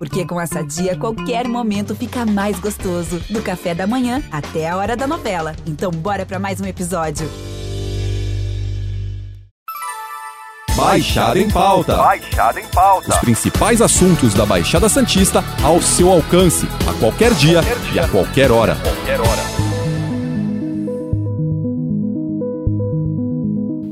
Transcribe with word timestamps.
Porque 0.00 0.24
com 0.24 0.40
essa 0.40 0.62
dia, 0.64 0.96
qualquer 0.96 1.46
momento 1.46 1.94
fica 1.94 2.24
mais 2.24 2.58
gostoso. 2.58 3.20
Do 3.28 3.42
café 3.42 3.74
da 3.74 3.86
manhã 3.86 4.22
até 4.32 4.66
a 4.66 4.74
hora 4.78 4.96
da 4.96 5.06
novela. 5.06 5.54
Então, 5.66 5.90
bora 5.90 6.24
para 6.24 6.38
mais 6.38 6.58
um 6.58 6.64
episódio. 6.64 7.28
Baixada 10.74 11.38
em 11.38 11.50
pauta. 11.50 11.96
Baixada 11.98 12.58
em 12.60 12.66
pauta. 12.68 13.10
Os 13.10 13.16
principais 13.18 13.82
assuntos 13.82 14.32
da 14.32 14.46
Baixada 14.46 14.88
Santista 14.88 15.44
ao 15.62 15.82
seu 15.82 16.10
alcance, 16.10 16.66
a 16.88 16.94
qualquer 16.98 17.34
dia, 17.34 17.62
Qualquer 17.62 17.78
dia. 17.90 17.92
e 17.92 17.98
a 17.98 18.08
qualquer 18.08 18.50
hora. 18.50 18.76
Qualquer 18.76 19.20
hora. 19.20 19.69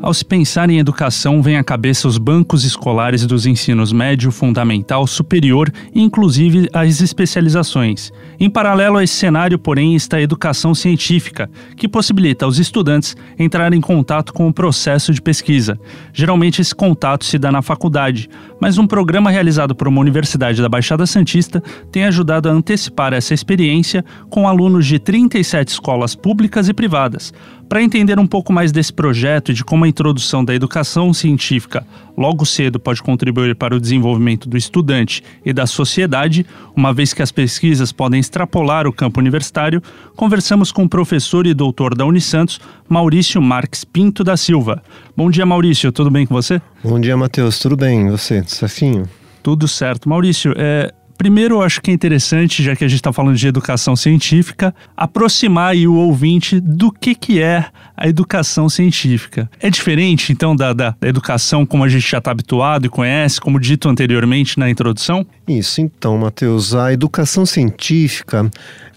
Ao 0.00 0.14
se 0.14 0.24
pensar 0.24 0.70
em 0.70 0.78
educação, 0.78 1.42
vem 1.42 1.56
à 1.56 1.64
cabeça 1.64 2.06
os 2.06 2.18
bancos 2.18 2.64
escolares 2.64 3.26
dos 3.26 3.46
ensinos 3.46 3.92
médio, 3.92 4.30
fundamental, 4.30 5.04
superior 5.08 5.72
e 5.92 6.00
inclusive 6.00 6.68
as 6.72 7.00
especializações. 7.00 8.12
Em 8.38 8.48
paralelo 8.48 8.96
a 8.96 9.02
esse 9.02 9.14
cenário, 9.14 9.58
porém, 9.58 9.96
está 9.96 10.18
a 10.18 10.22
educação 10.22 10.72
científica, 10.72 11.50
que 11.76 11.88
possibilita 11.88 12.44
aos 12.44 12.58
estudantes 12.58 13.16
entrar 13.36 13.72
em 13.72 13.80
contato 13.80 14.32
com 14.32 14.46
o 14.46 14.52
processo 14.52 15.12
de 15.12 15.20
pesquisa. 15.20 15.76
Geralmente 16.12 16.62
esse 16.62 16.74
contato 16.74 17.24
se 17.24 17.36
dá 17.36 17.50
na 17.50 17.60
faculdade, 17.60 18.30
mas 18.60 18.78
um 18.78 18.86
programa 18.86 19.32
realizado 19.32 19.74
por 19.74 19.88
uma 19.88 20.00
universidade 20.00 20.62
da 20.62 20.68
Baixada 20.68 21.06
Santista 21.06 21.60
tem 21.90 22.04
ajudado 22.04 22.48
a 22.48 22.52
antecipar 22.52 23.12
essa 23.12 23.34
experiência 23.34 24.04
com 24.30 24.46
alunos 24.46 24.86
de 24.86 25.00
37 25.00 25.68
escolas 25.68 26.14
públicas 26.14 26.68
e 26.68 26.72
privadas. 26.72 27.32
Para 27.68 27.82
entender 27.82 28.18
um 28.18 28.26
pouco 28.26 28.50
mais 28.50 28.72
desse 28.72 28.92
projeto 28.92 29.50
e 29.50 29.54
de 29.54 29.62
como 29.62 29.84
a 29.84 29.88
introdução 29.98 30.44
da 30.44 30.54
educação 30.54 31.12
científica 31.12 31.84
logo 32.16 32.46
cedo 32.46 32.78
pode 32.78 33.02
contribuir 33.02 33.56
para 33.56 33.74
o 33.74 33.80
desenvolvimento 33.80 34.48
do 34.48 34.56
estudante 34.56 35.22
e 35.44 35.52
da 35.52 35.66
sociedade, 35.66 36.46
uma 36.74 36.92
vez 36.92 37.12
que 37.12 37.22
as 37.22 37.32
pesquisas 37.32 37.90
podem 37.90 38.20
extrapolar 38.20 38.86
o 38.86 38.92
campo 38.92 39.18
universitário, 39.18 39.82
conversamos 40.16 40.70
com 40.70 40.84
o 40.84 40.88
professor 40.88 41.46
e 41.46 41.54
doutor 41.54 41.96
da 41.96 42.04
Unisantos, 42.04 42.60
Maurício 42.88 43.42
Marques 43.42 43.84
Pinto 43.84 44.22
da 44.22 44.36
Silva. 44.36 44.82
Bom 45.16 45.30
dia, 45.30 45.44
Maurício, 45.44 45.90
tudo 45.90 46.10
bem 46.10 46.26
com 46.26 46.34
você? 46.34 46.62
Bom 46.82 47.00
dia, 47.00 47.16
Matheus. 47.16 47.58
Tudo 47.58 47.76
bem? 47.76 48.06
E 48.06 48.10
você? 48.10 48.42
Safinho? 48.46 49.08
Tudo 49.42 49.66
certo. 49.66 50.08
Maurício, 50.08 50.54
é, 50.56 50.92
primeiro 51.18 51.56
eu 51.56 51.62
acho 51.62 51.82
que 51.82 51.90
é 51.90 51.94
interessante, 51.94 52.62
já 52.62 52.76
que 52.76 52.84
a 52.84 52.88
gente 52.88 53.00
está 53.00 53.12
falando 53.12 53.36
de 53.36 53.46
educação 53.46 53.96
científica, 53.96 54.74
aproximar 54.96 55.74
o 55.76 55.94
ouvinte 55.94 56.60
do 56.60 56.92
que, 56.92 57.14
que 57.14 57.42
é 57.42 57.66
a 57.96 58.08
educação 58.08 58.68
científica. 58.68 59.50
É 59.60 59.68
diferente, 59.68 60.32
então, 60.32 60.54
da, 60.54 60.72
da 60.72 60.94
educação 61.02 61.66
como 61.66 61.82
a 61.82 61.88
gente 61.88 62.08
já 62.08 62.18
está 62.18 62.30
habituado 62.30 62.86
e 62.86 62.88
conhece, 62.88 63.40
como 63.40 63.58
dito 63.58 63.88
anteriormente 63.88 64.58
na 64.58 64.70
introdução? 64.70 65.26
Isso, 65.46 65.80
então, 65.80 66.16
Matheus. 66.16 66.74
A 66.74 66.92
educação 66.92 67.44
científica 67.44 68.48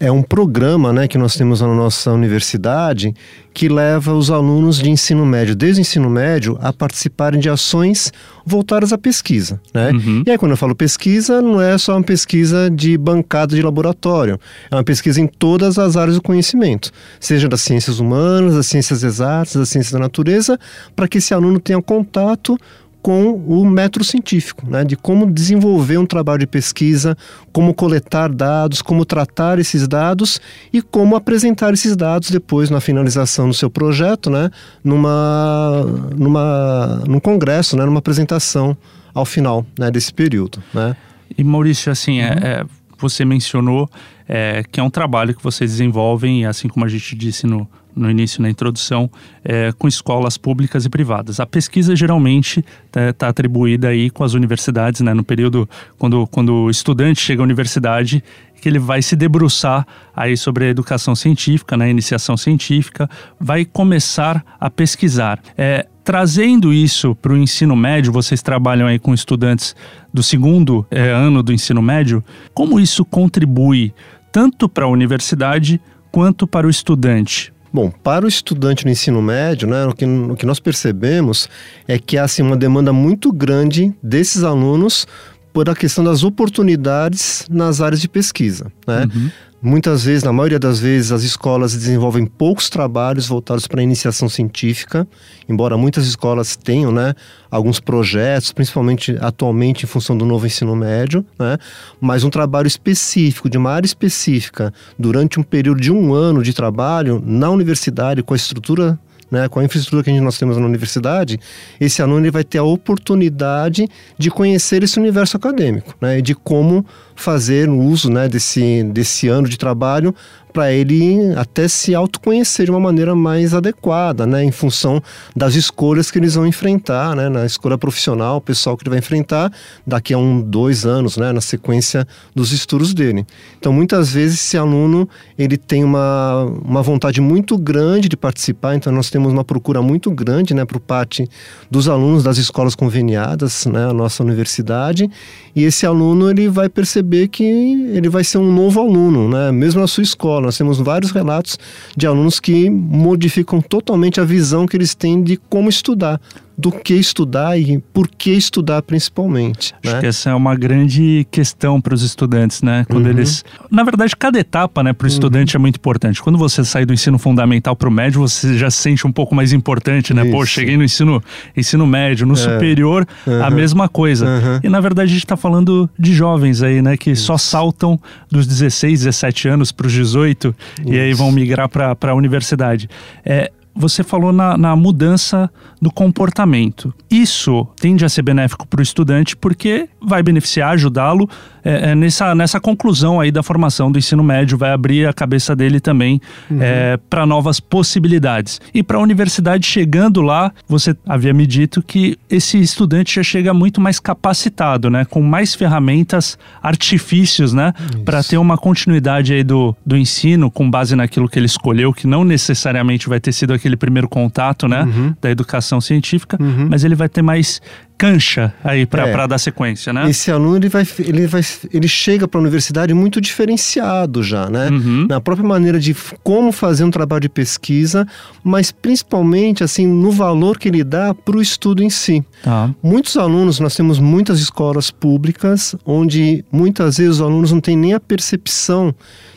é 0.02 0.12
um 0.12 0.24
programa 0.24 0.92
né, 0.92 1.08
que 1.08 1.16
nós 1.16 1.36
temos 1.36 1.62
na 1.62 1.68
nossa 1.68 2.12
universidade 2.12 3.14
que 3.54 3.70
leva 3.70 4.16
os 4.16 4.32
alunos 4.32 4.80
de 4.80 4.90
ensino 4.90 5.24
médio, 5.28 5.56
desde 5.56 5.80
o 5.80 5.84
ensino 5.84 6.10
médio, 6.10 6.58
a 6.60 6.74
participarem 6.74 7.40
de 7.40 7.48
ações 7.50 8.12
voltadas 8.44 8.92
à 8.92 8.98
pesquisa. 8.98 9.62
Né? 9.72 9.92
Uhum. 9.92 10.24
E 10.26 10.32
aí, 10.32 10.38
quando 10.40 10.52
eu 10.52 10.58
falo 10.58 10.74
pesquisa, 10.74 11.40
não 11.40 11.62
é 11.62 11.78
só 11.78 11.94
uma 11.94 12.04
pesquisa 12.04 12.68
de 12.72 12.98
bancada 12.98 13.56
de 13.56 13.62
laboratório, 13.62 14.40
é 14.72 14.76
uma 14.76 14.84
pesquisa 14.84 15.22
em 15.22 15.28
todas 15.28 15.78
as 15.78 15.96
áreas 15.96 16.16
do 16.16 16.22
conhecimento, 16.22 16.92
seja 17.20 17.48
das 17.48 17.62
ciências 17.62 18.00
humanas, 18.00 18.56
das 18.56 18.66
ciências 18.66 19.04
exatas, 19.04 19.54
das 19.54 19.70
ciências 19.70 19.94
da 19.94 20.00
natureza, 20.00 20.60
para 20.96 21.08
que 21.08 21.20
esse 21.20 21.32
aluno 21.32 21.60
tenha 21.60 21.80
contato 21.80 22.58
com 23.02 23.34
o 23.34 23.66
método 23.66 24.06
científico, 24.06 24.70
né, 24.70 24.84
de 24.84 24.96
como 24.96 25.30
desenvolver 25.30 25.98
um 25.98 26.06
trabalho 26.06 26.40
de 26.40 26.48
pesquisa, 26.48 27.18
como 27.52 27.74
coletar 27.74 28.32
dados, 28.32 28.82
como 28.82 29.04
tratar 29.06 29.60
esses 29.60 29.88
dados 29.88 30.40
e 30.72 30.82
como 30.82 31.16
apresentar 31.16 31.74
esses 31.74 31.96
dados 31.96 32.30
depois 32.30 32.70
na 32.70 32.80
finalização 32.80 33.48
do 33.48 33.54
seu 33.54 33.70
projeto, 33.70 34.30
né, 34.30 34.50
numa, 34.84 35.84
numa, 36.16 37.04
num 37.08 37.20
congresso, 37.20 37.76
né, 37.76 37.86
numa 37.86 38.00
apresentação 38.00 38.78
ao 39.14 39.26
final 39.26 39.66
né, 39.78 39.90
desse 39.90 40.14
período. 40.14 40.62
Né. 40.74 40.96
E 41.38 41.44
Maurício, 41.44 41.92
assim, 41.92 42.22
é, 42.22 42.38
é, 42.44 42.66
você 43.00 43.26
mencionou 43.26 43.90
é, 44.28 44.64
que 44.72 44.80
é 44.80 44.84
um 44.84 44.90
trabalho 44.90 45.36
que 45.36 45.44
vocês 45.44 45.72
desenvolvem, 45.72 46.46
assim 46.46 46.68
como 46.68 46.86
a 46.86 46.88
gente 46.88 47.16
disse 47.16 47.48
no, 47.48 47.68
no 47.96 48.10
início, 48.10 48.42
na 48.42 48.50
introdução, 48.50 49.10
é, 49.44 49.72
com 49.78 49.88
escolas 49.88 50.38
públicas 50.38 50.86
e 50.86 50.90
privadas. 50.90 51.40
A 51.40 51.46
pesquisa 51.46 51.96
geralmente 51.96 52.64
está 52.86 53.28
atribuída 53.28 53.90
aí 53.90 54.10
com 54.10 54.24
as 54.24 54.34
universidades, 54.34 55.02
né, 55.02 55.14
no 55.14 55.24
período 55.24 55.70
quando, 55.98 56.28
quando 56.28 56.54
o 56.54 56.70
estudante 56.70 57.22
chega 57.22 57.42
à 57.42 57.44
universidade, 57.44 58.24
que 58.62 58.70
ele 58.70 58.80
vai 58.80 59.02
se 59.02 59.16
debruçar 59.16 59.86
aí 60.16 60.38
sobre 60.38 60.66
a 60.66 60.68
educação 60.70 61.16
científica, 61.16 61.76
né, 61.76 61.90
iniciação 61.90 62.38
científica, 62.38 63.10
vai 63.40 63.66
começar 63.66 64.46
a 64.60 64.70
pesquisar. 64.70 65.40
É, 65.58 65.88
trazendo 66.04 66.72
isso 66.72 67.16
para 67.16 67.34
o 67.34 67.38
ensino 67.38 67.76
médio, 67.76 68.14
vocês 68.14 68.42
trabalham 68.42 68.88
aí 68.88 69.00
com 69.00 69.14
estudantes 69.14 69.76
do 70.14 70.22
segundo 70.22 70.86
é, 70.92 71.10
ano 71.10 71.42
do 71.42 71.52
ensino 71.52 71.82
médio, 71.82 72.24
como 72.54 72.80
isso 72.80 73.04
contribui 73.04 73.94
tanto 74.32 74.70
para 74.70 74.86
a 74.86 74.90
universidade 74.90 75.82
quanto 76.12 76.46
para 76.46 76.68
o 76.68 76.70
estudante? 76.70 77.52
Bom, 77.74 77.90
para 77.90 78.26
o 78.26 78.28
estudante 78.28 78.86
no 78.86 78.92
ensino 78.92 79.22
médio, 79.22 79.68
né, 79.68 79.86
o, 79.86 79.94
que, 79.94 80.06
o 80.06 80.36
que 80.36 80.46
nós 80.46 80.60
percebemos 80.60 81.48
é 81.88 81.98
que 81.98 82.18
há 82.18 82.24
assim, 82.24 82.42
uma 82.42 82.58
demanda 82.58 82.92
muito 82.92 83.32
grande 83.32 83.94
desses 84.04 84.44
alunos 84.44 85.08
por 85.54 85.70
a 85.70 85.76
questão 85.76 86.04
das 86.04 86.24
oportunidades 86.24 87.46
nas 87.50 87.82
áreas 87.82 88.02
de 88.02 88.10
pesquisa. 88.10 88.72
Né? 88.88 89.08
Uhum. 89.14 89.30
Muitas 89.64 90.04
vezes, 90.06 90.24
na 90.24 90.34
maioria 90.34 90.58
das 90.58 90.80
vezes, 90.80 91.12
as 91.12 91.22
escolas 91.22 91.74
desenvolvem 91.74 92.26
poucos 92.26 92.68
trabalhos 92.68 93.28
voltados 93.28 93.68
para 93.68 93.80
a 93.80 93.84
iniciação 93.84 94.28
científica, 94.28 95.08
embora 95.48 95.78
muitas 95.78 96.08
escolas 96.08 96.56
tenham 96.56 96.92
né, 96.92 97.14
alguns 97.50 97.80
projetos, 97.80 98.52
principalmente 98.52 99.16
atualmente 99.22 99.84
em 99.84 99.88
função 99.88 100.18
do 100.18 100.26
novo 100.26 100.48
ensino 100.48 100.76
médio, 100.76 101.24
né, 101.38 101.60
mas 102.00 102.24
um 102.24 102.32
trabalho 102.32 102.66
específico, 102.66 103.48
de 103.48 103.60
uma 103.60 103.70
área 103.70 103.86
específica, 103.86 104.74
durante 104.98 105.40
um 105.40 105.44
período 105.44 105.80
de 105.80 105.92
um 105.92 106.12
ano 106.12 106.42
de 106.42 106.54
trabalho 106.54 107.22
na 107.24 107.52
universidade, 107.52 108.24
com 108.24 108.34
a 108.34 108.38
estrutura 108.38 108.98
né, 109.32 109.48
com 109.48 109.60
a 109.60 109.64
infraestrutura 109.64 110.04
que 110.04 110.12
gente, 110.12 110.22
nós 110.22 110.38
temos 110.38 110.58
na 110.58 110.66
universidade, 110.66 111.40
esse 111.80 112.02
aluno 112.02 112.20
ele 112.20 112.32
vai 112.32 112.44
ter 112.44 112.58
a 112.58 112.64
oportunidade 112.64 113.88
de 114.18 114.30
conhecer 114.30 114.84
esse 114.84 115.00
universo 115.00 115.38
acadêmico, 115.38 115.96
né, 116.02 116.20
de 116.22 116.36
como 116.36 116.86
fazer 117.16 117.70
o 117.70 117.80
uso 117.80 118.12
né, 118.12 118.28
desse, 118.28 118.84
desse 118.84 119.28
ano 119.28 119.48
de 119.48 119.58
trabalho 119.58 120.14
para 120.52 120.72
ele 120.72 121.34
até 121.36 121.68
se 121.68 121.96
autoconhecer 121.96 122.66
de 122.66 122.72
uma 122.72 122.80
maneira 122.80 123.16
mais 123.16 123.54
adequada, 123.54 124.26
né, 124.26 124.44
em 124.44 124.52
função 124.52 125.02
das 125.36 125.56
escolhas 125.56 126.12
que 126.12 126.18
eles 126.18 126.36
vão 126.36 126.46
enfrentar, 126.46 127.16
né, 127.16 127.30
na 127.30 127.46
escolha 127.46 127.78
profissional, 127.78 128.38
o 128.38 128.42
pessoal 128.42 128.76
que 128.76 128.84
ele 128.84 128.90
vai 128.90 129.00
enfrentar 129.00 129.52
daqui 129.86 130.14
a 130.14 130.18
um, 130.18 130.42
dois 130.42 130.86
anos, 130.86 131.18
né, 131.18 131.32
na 131.32 131.42
sequência 131.42 132.08
dos 132.36 132.52
estudos 132.52 132.94
dele. 132.94 133.26
Então, 133.58 133.72
muitas 133.72 134.12
vezes 134.12 134.40
esse 134.40 134.58
aluno 134.58 135.08
ele 135.38 135.58
tem 135.58 135.84
uma, 135.84 136.46
uma 136.64 136.82
vontade 136.82 137.22
muito 137.22 137.58
grande 137.58 138.10
de 138.10 138.18
participar, 138.18 138.76
então 138.76 138.92
nós 138.92 139.10
temos 139.10 139.32
uma 139.32 139.44
procura 139.44 139.82
muito 139.82 140.12
grande, 140.12 140.54
né, 140.54 140.66
por 140.66 140.80
parte 140.80 141.28
dos 141.70 141.88
alunos 141.88 142.24
das 142.24 142.38
escolas 142.38 142.76
conveniadas, 142.76 143.66
né, 143.66 143.90
a 143.90 143.94
nossa 143.94 144.24
universidade, 144.24 145.10
e 145.56 145.64
esse 145.64 145.86
aluno 145.86 146.30
ele 146.30 146.50
vai 146.50 146.68
perceber 146.68 147.28
que 147.28 147.44
ele 147.44 148.10
vai 148.10 148.24
ser 148.24 148.38
um 148.38 148.52
novo 148.52 148.80
aluno, 148.80 149.30
né, 149.30 149.52
mesmo 149.52 149.80
na 149.80 149.88
sua 149.88 150.04
escola. 150.04 150.41
Nós 150.42 150.58
temos 150.58 150.80
vários 150.80 151.12
relatos 151.12 151.58
de 151.96 152.08
alunos 152.08 152.40
que 152.40 152.70
modificam 152.70 153.62
totalmente 153.62 154.20
a 154.20 154.26
visão 154.26 154.66
que 154.66 154.76
eles 154.76 154.96
têm 154.96 155.24
de 155.24 155.38
como 155.38 155.70
estudar, 155.70 156.20
do 156.62 156.72
que 156.72 156.94
estudar 156.94 157.58
e 157.60 157.80
por 157.92 158.08
que 158.08 158.32
estudar 158.32 158.82
principalmente. 158.84 159.74
Acho 159.84 159.96
né? 159.96 160.00
que 160.02 160.06
essa 160.06 160.30
é 160.30 160.34
uma 160.36 160.56
grande 160.56 161.26
questão 161.32 161.82
para 161.82 161.94
os 161.94 162.04
estudantes, 162.04 162.62
né? 162.62 162.86
Quando 162.90 163.06
Uhum. 163.06 163.12
eles. 163.12 163.44
Na 163.70 163.84
verdade, 163.84 164.16
cada 164.16 164.40
etapa, 164.40 164.84
né, 164.84 164.94
para 164.94 165.06
o 165.06 165.08
estudante 165.08 165.56
é 165.56 165.60
muito 165.60 165.78
importante. 165.78 166.22
Quando 166.22 166.38
você 166.38 166.64
sai 166.64 166.86
do 166.86 166.94
ensino 166.94 167.18
fundamental 167.18 167.76
para 167.76 167.90
o 167.90 167.92
médio, 167.92 168.22
você 168.22 168.58
já 168.58 168.70
se 168.70 168.78
sente 168.78 169.08
um 169.08 169.12
pouco 169.12 169.34
mais 169.34 169.52
importante, 169.54 170.14
né? 170.14 170.24
Pô, 170.26 170.44
Isso. 170.44 170.54
cheguei 170.54 170.78
no 170.78 170.84
ensino, 170.84 171.22
ensino 171.58 171.88
médio, 171.88 172.26
no 172.28 172.36
superior, 172.36 173.08
a 173.26 173.50
Uhum. 173.50 173.56
mesma 173.56 173.90
coisa. 173.90 174.26
Uhum. 174.26 174.60
E 174.64 174.70
na 174.70 174.80
verdade, 174.80 175.10
a 175.10 175.14
gente 175.14 175.26
está 175.26 175.36
falando 175.38 175.90
de 175.98 176.14
jovens 176.14 176.62
aí, 176.62 176.82
né? 176.82 176.96
Que 176.96 177.16
só 177.16 177.38
saltam 177.38 178.00
dos 178.32 178.46
16, 178.46 179.00
17 179.00 179.48
anos 179.48 179.72
para 179.72 179.88
os 179.88 179.94
18 179.94 180.56
e 180.86 181.00
aí 181.00 181.10
Isso. 181.12 181.18
vão 181.18 181.32
migrar 181.32 181.68
para 181.70 181.96
a 182.12 182.14
universidade. 182.14 182.90
É, 183.26 183.52
você 183.74 184.04
falou 184.04 184.34
na, 184.34 184.58
na 184.58 184.76
mudança 184.76 185.50
do 185.82 185.92
comportamento. 185.92 186.94
Isso 187.10 187.68
tende 187.80 188.06
a 188.06 188.10
ser 188.10 188.22
benéfico 188.22 188.68
para 188.68 188.80
o 188.80 188.84
estudante 188.84 189.36
porque 189.36 189.90
vai 190.02 190.22
beneficiar, 190.22 190.72
ajudá-lo 190.72 191.28
é, 191.64 191.92
é 191.92 191.96
nessa, 191.96 192.34
nessa 192.36 192.60
conclusão 192.60 193.20
aí 193.20 193.32
da 193.32 193.44
formação 193.44 193.92
do 193.92 193.98
ensino 193.98 194.24
médio, 194.24 194.58
vai 194.58 194.72
abrir 194.72 195.08
a 195.08 195.14
cabeça 195.14 195.56
dele 195.56 195.80
também 195.80 196.20
uhum. 196.50 196.58
é, 196.62 196.98
para 197.10 197.26
novas 197.26 197.60
possibilidades. 197.60 198.60
E 198.74 198.84
para 198.84 198.98
a 198.98 199.02
universidade 199.02 199.66
chegando 199.66 200.22
lá, 200.22 200.52
você 200.68 200.96
havia 201.08 201.34
me 201.34 201.46
dito 201.46 201.82
que 201.82 202.18
esse 202.30 202.60
estudante 202.60 203.16
já 203.16 203.24
chega 203.24 203.54
muito 203.54 203.80
mais 203.80 204.00
capacitado, 204.00 204.90
né? 204.90 205.06
Com 205.06 205.22
mais 205.22 205.56
ferramentas, 205.56 206.38
artifícios, 206.62 207.54
né? 207.54 207.74
Para 208.04 208.24
ter 208.24 208.38
uma 208.38 208.58
continuidade 208.58 209.34
aí 209.34 209.44
do, 209.44 209.76
do 209.86 209.96
ensino 209.98 210.50
com 210.50 210.70
base 210.70 210.96
naquilo 210.96 211.30
que 211.30 211.38
ele 211.38 211.46
escolheu, 211.46 211.94
que 211.94 212.08
não 212.08 212.24
necessariamente 212.24 213.08
vai 213.08 213.20
ter 213.20 213.32
sido 213.32 213.54
aquele 213.54 213.78
primeiro 213.78 214.10
contato, 214.10 214.68
né? 214.68 214.84
Uhum. 214.84 215.14
Da 215.22 215.30
educação 215.30 215.71
científica, 215.80 216.38
uhum. 216.40 216.68
mas 216.70 216.84
ele 216.84 216.96
vai 216.96 217.08
ter 217.08 217.22
mais 217.22 217.62
cancha 218.02 218.52
aí 218.64 218.84
para 218.88 219.08
é, 219.08 219.28
dar 219.28 219.38
sequência, 219.38 219.94
né? 219.94 220.10
Esse 220.10 220.32
aluno 220.32 220.56
ele 220.56 220.70
vai, 220.70 220.88
ele 220.98 221.28
vai, 221.28 221.42
ele 221.72 221.88
chega 221.88 222.28
para 222.28 222.40
a 222.40 222.42
universidade 222.42 222.96
muito 222.96 223.22
diferenciado 223.22 224.24
já, 224.24 224.50
né? 224.50 224.70
Uhum. 224.70 225.06
Na 225.08 225.22
própria 225.22 225.48
maneira 225.48 225.80
de 225.80 225.96
como 226.24 226.52
fazer 226.52 226.84
um 226.84 226.90
trabalho 226.90 227.22
de 227.22 227.30
pesquisa, 227.30 228.08
mas 228.44 228.72
principalmente 228.72 229.64
assim 229.64 229.86
no 229.86 230.10
valor 230.10 230.58
que 230.58 230.68
ele 230.68 230.84
dá 230.84 231.14
para 231.14 231.38
o 231.38 231.42
estudo 231.44 231.84
em 231.84 231.92
si. 231.92 232.26
Tá. 232.42 232.74
Muitos 232.82 233.18
alunos, 233.18 233.60
nós 233.60 233.76
temos 233.76 234.00
muitas 234.00 234.40
escolas 234.40 234.90
públicas 234.90 235.76
onde 235.86 236.44
muitas 236.52 236.98
vezes 236.98 237.18
os 237.18 237.22
alunos 237.22 237.52
não 237.52 237.62
têm 237.62 237.78
nem 237.78 237.94
a 237.94 238.00
percepção 238.00 238.96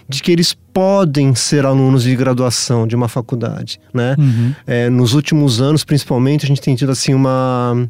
de 0.08 0.22
que 0.22 0.32
eles 0.32 0.56
podem 0.74 1.36
ser 1.36 1.64
alunos 1.64 2.02
de 2.02 2.14
graduação 2.16 2.84
de 2.84 2.96
uma 2.96 3.06
faculdade, 3.06 3.80
né? 3.94 4.16
Uhum. 4.18 4.52
É, 4.66 4.90
nos 4.90 5.14
últimos 5.14 5.60
anos, 5.60 5.84
principalmente, 5.84 6.44
a 6.44 6.48
gente 6.48 6.60
tem 6.60 6.74
tido 6.74 6.90
assim 6.90 7.14
uma 7.14 7.88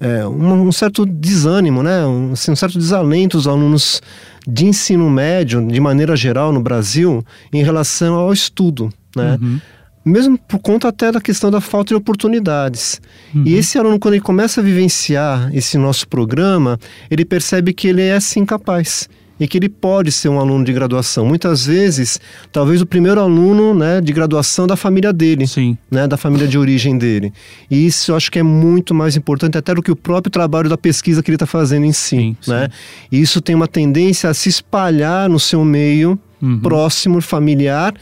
é, 0.00 0.26
um, 0.26 0.66
um, 0.66 0.72
certo 0.72 1.06
desânimo, 1.06 1.80
né? 1.80 2.04
Um, 2.04 2.32
assim, 2.32 2.50
um 2.50 2.56
certo 2.56 2.76
desalento 2.76 3.36
dos 3.36 3.46
alunos 3.46 4.02
de 4.46 4.66
ensino 4.66 5.08
médio, 5.08 5.64
de 5.64 5.80
maneira 5.80 6.16
geral, 6.16 6.52
no 6.52 6.60
Brasil, 6.60 7.24
em 7.52 7.62
relação 7.62 8.16
ao 8.16 8.32
estudo, 8.32 8.90
né? 9.14 9.38
Uhum. 9.40 9.60
Mesmo 10.04 10.36
por 10.36 10.58
conta 10.58 10.88
até 10.88 11.10
da 11.10 11.20
questão 11.20 11.50
da 11.50 11.62
falta 11.62 11.88
de 11.88 11.94
oportunidades. 11.94 13.00
Uhum. 13.32 13.44
E 13.46 13.54
esse 13.54 13.78
aluno, 13.78 13.98
quando 13.98 14.14
ele 14.14 14.22
começa 14.22 14.60
a 14.60 14.64
vivenciar 14.64 15.50
esse 15.54 15.78
nosso 15.78 16.06
programa, 16.08 16.78
ele 17.08 17.24
percebe 17.24 17.72
que 17.72 17.88
ele 17.88 18.02
é 18.02 18.18
sim 18.20 18.44
capaz 18.44 19.08
e 19.38 19.48
que 19.48 19.58
ele 19.58 19.68
pode 19.68 20.12
ser 20.12 20.28
um 20.28 20.38
aluno 20.38 20.64
de 20.64 20.72
graduação. 20.72 21.26
Muitas 21.26 21.66
vezes, 21.66 22.20
talvez 22.52 22.80
o 22.80 22.86
primeiro 22.86 23.20
aluno 23.20 23.74
né, 23.74 24.00
de 24.00 24.12
graduação 24.12 24.66
da 24.66 24.76
família 24.76 25.12
dele, 25.12 25.46
Sim. 25.46 25.76
Né, 25.90 26.06
da 26.06 26.16
família 26.16 26.46
de 26.46 26.58
origem 26.58 26.96
dele. 26.96 27.32
E 27.70 27.86
isso 27.86 28.12
eu 28.12 28.16
acho 28.16 28.30
que 28.30 28.38
é 28.38 28.42
muito 28.42 28.94
mais 28.94 29.16
importante 29.16 29.58
até 29.58 29.74
do 29.74 29.82
que 29.82 29.90
o 29.90 29.96
próprio 29.96 30.30
trabalho 30.30 30.68
da 30.68 30.78
pesquisa 30.78 31.22
que 31.22 31.30
ele 31.30 31.36
está 31.36 31.46
fazendo 31.46 31.84
em 31.84 31.92
si. 31.92 32.16
Sim, 32.16 32.36
né? 32.46 32.68
Sim. 32.70 33.06
E 33.10 33.20
isso 33.20 33.40
tem 33.40 33.54
uma 33.54 33.68
tendência 33.68 34.30
a 34.30 34.34
se 34.34 34.48
espalhar 34.48 35.28
no 35.28 35.40
seu 35.40 35.64
meio 35.64 36.18
uhum. 36.44 36.58
próximo, 36.58 37.20
familiar 37.20 37.94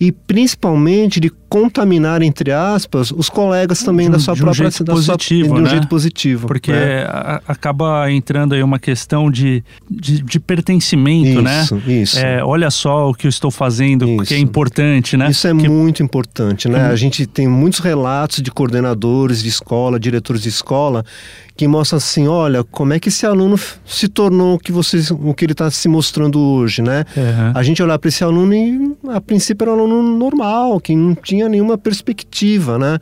e 0.00 0.12
principalmente 0.12 1.18
de 1.18 1.30
contaminar, 1.48 2.22
entre 2.22 2.52
aspas, 2.52 3.10
os 3.10 3.30
colegas 3.30 3.82
também 3.82 4.06
de, 4.06 4.12
da 4.12 4.18
sua 4.18 4.34
de 4.34 4.42
um 4.42 4.44
própria 4.44 4.70
jeito 4.70 4.84
positivo, 4.84 5.48
sua, 5.48 5.54
de 5.54 5.60
um 5.60 5.64
né? 5.64 5.70
jeito 5.70 5.88
positivo. 5.88 6.46
Porque 6.46 6.72
né? 6.72 7.04
a, 7.04 7.40
acaba 7.46 8.10
entrando 8.10 8.54
aí 8.54 8.62
uma 8.62 8.78
questão 8.78 9.30
de, 9.30 9.64
de, 9.90 10.22
de 10.22 10.40
pertencimento, 10.40 11.40
né? 11.40 11.62
isso, 11.62 11.74
né? 11.76 11.82
Isso. 11.86 12.18
É, 12.18 12.44
olha 12.44 12.70
só 12.70 13.10
o 13.10 13.14
que 13.14 13.26
eu 13.26 13.30
estou 13.30 13.50
fazendo, 13.50 14.06
isso. 14.06 14.24
que 14.24 14.34
é 14.34 14.38
importante, 14.38 15.16
né? 15.16 15.30
Isso 15.30 15.46
é 15.46 15.54
que... 15.54 15.68
muito 15.68 16.02
importante, 16.02 16.68
né? 16.68 16.88
Hum. 16.88 16.92
A 16.92 16.96
gente 16.96 17.26
tem 17.26 17.48
muitos 17.48 17.80
relatos 17.80 18.42
de 18.42 18.50
coordenadores 18.50 19.42
de 19.42 19.48
escola, 19.48 19.98
diretores 19.98 20.42
de 20.42 20.48
escola, 20.48 21.04
que 21.56 21.66
mostram 21.66 21.96
assim, 21.96 22.28
olha, 22.28 22.62
como 22.62 22.92
é 22.92 23.00
que 23.00 23.08
esse 23.08 23.24
aluno 23.24 23.58
se 23.86 24.08
tornou 24.08 24.56
o 24.56 24.58
que, 24.58 24.70
vocês, 24.70 25.10
o 25.10 25.32
que 25.32 25.44
ele 25.44 25.52
está 25.52 25.70
se 25.70 25.88
mostrando 25.88 26.38
hoje, 26.38 26.82
né? 26.82 27.04
Uhum. 27.16 27.52
A 27.54 27.62
gente 27.62 27.82
olhar 27.82 27.98
para 27.98 28.08
esse 28.08 28.22
aluno 28.22 28.52
e, 28.52 28.94
a 29.08 29.20
princípio, 29.20 29.64
era 29.64 29.72
um 29.72 29.80
aluno 29.84 30.18
normal, 30.18 30.78
que 30.78 30.94
não 30.94 31.14
tinha 31.14 31.48
nenhuma 31.48 31.78
perspectiva, 31.78 32.78
né? 32.78 32.98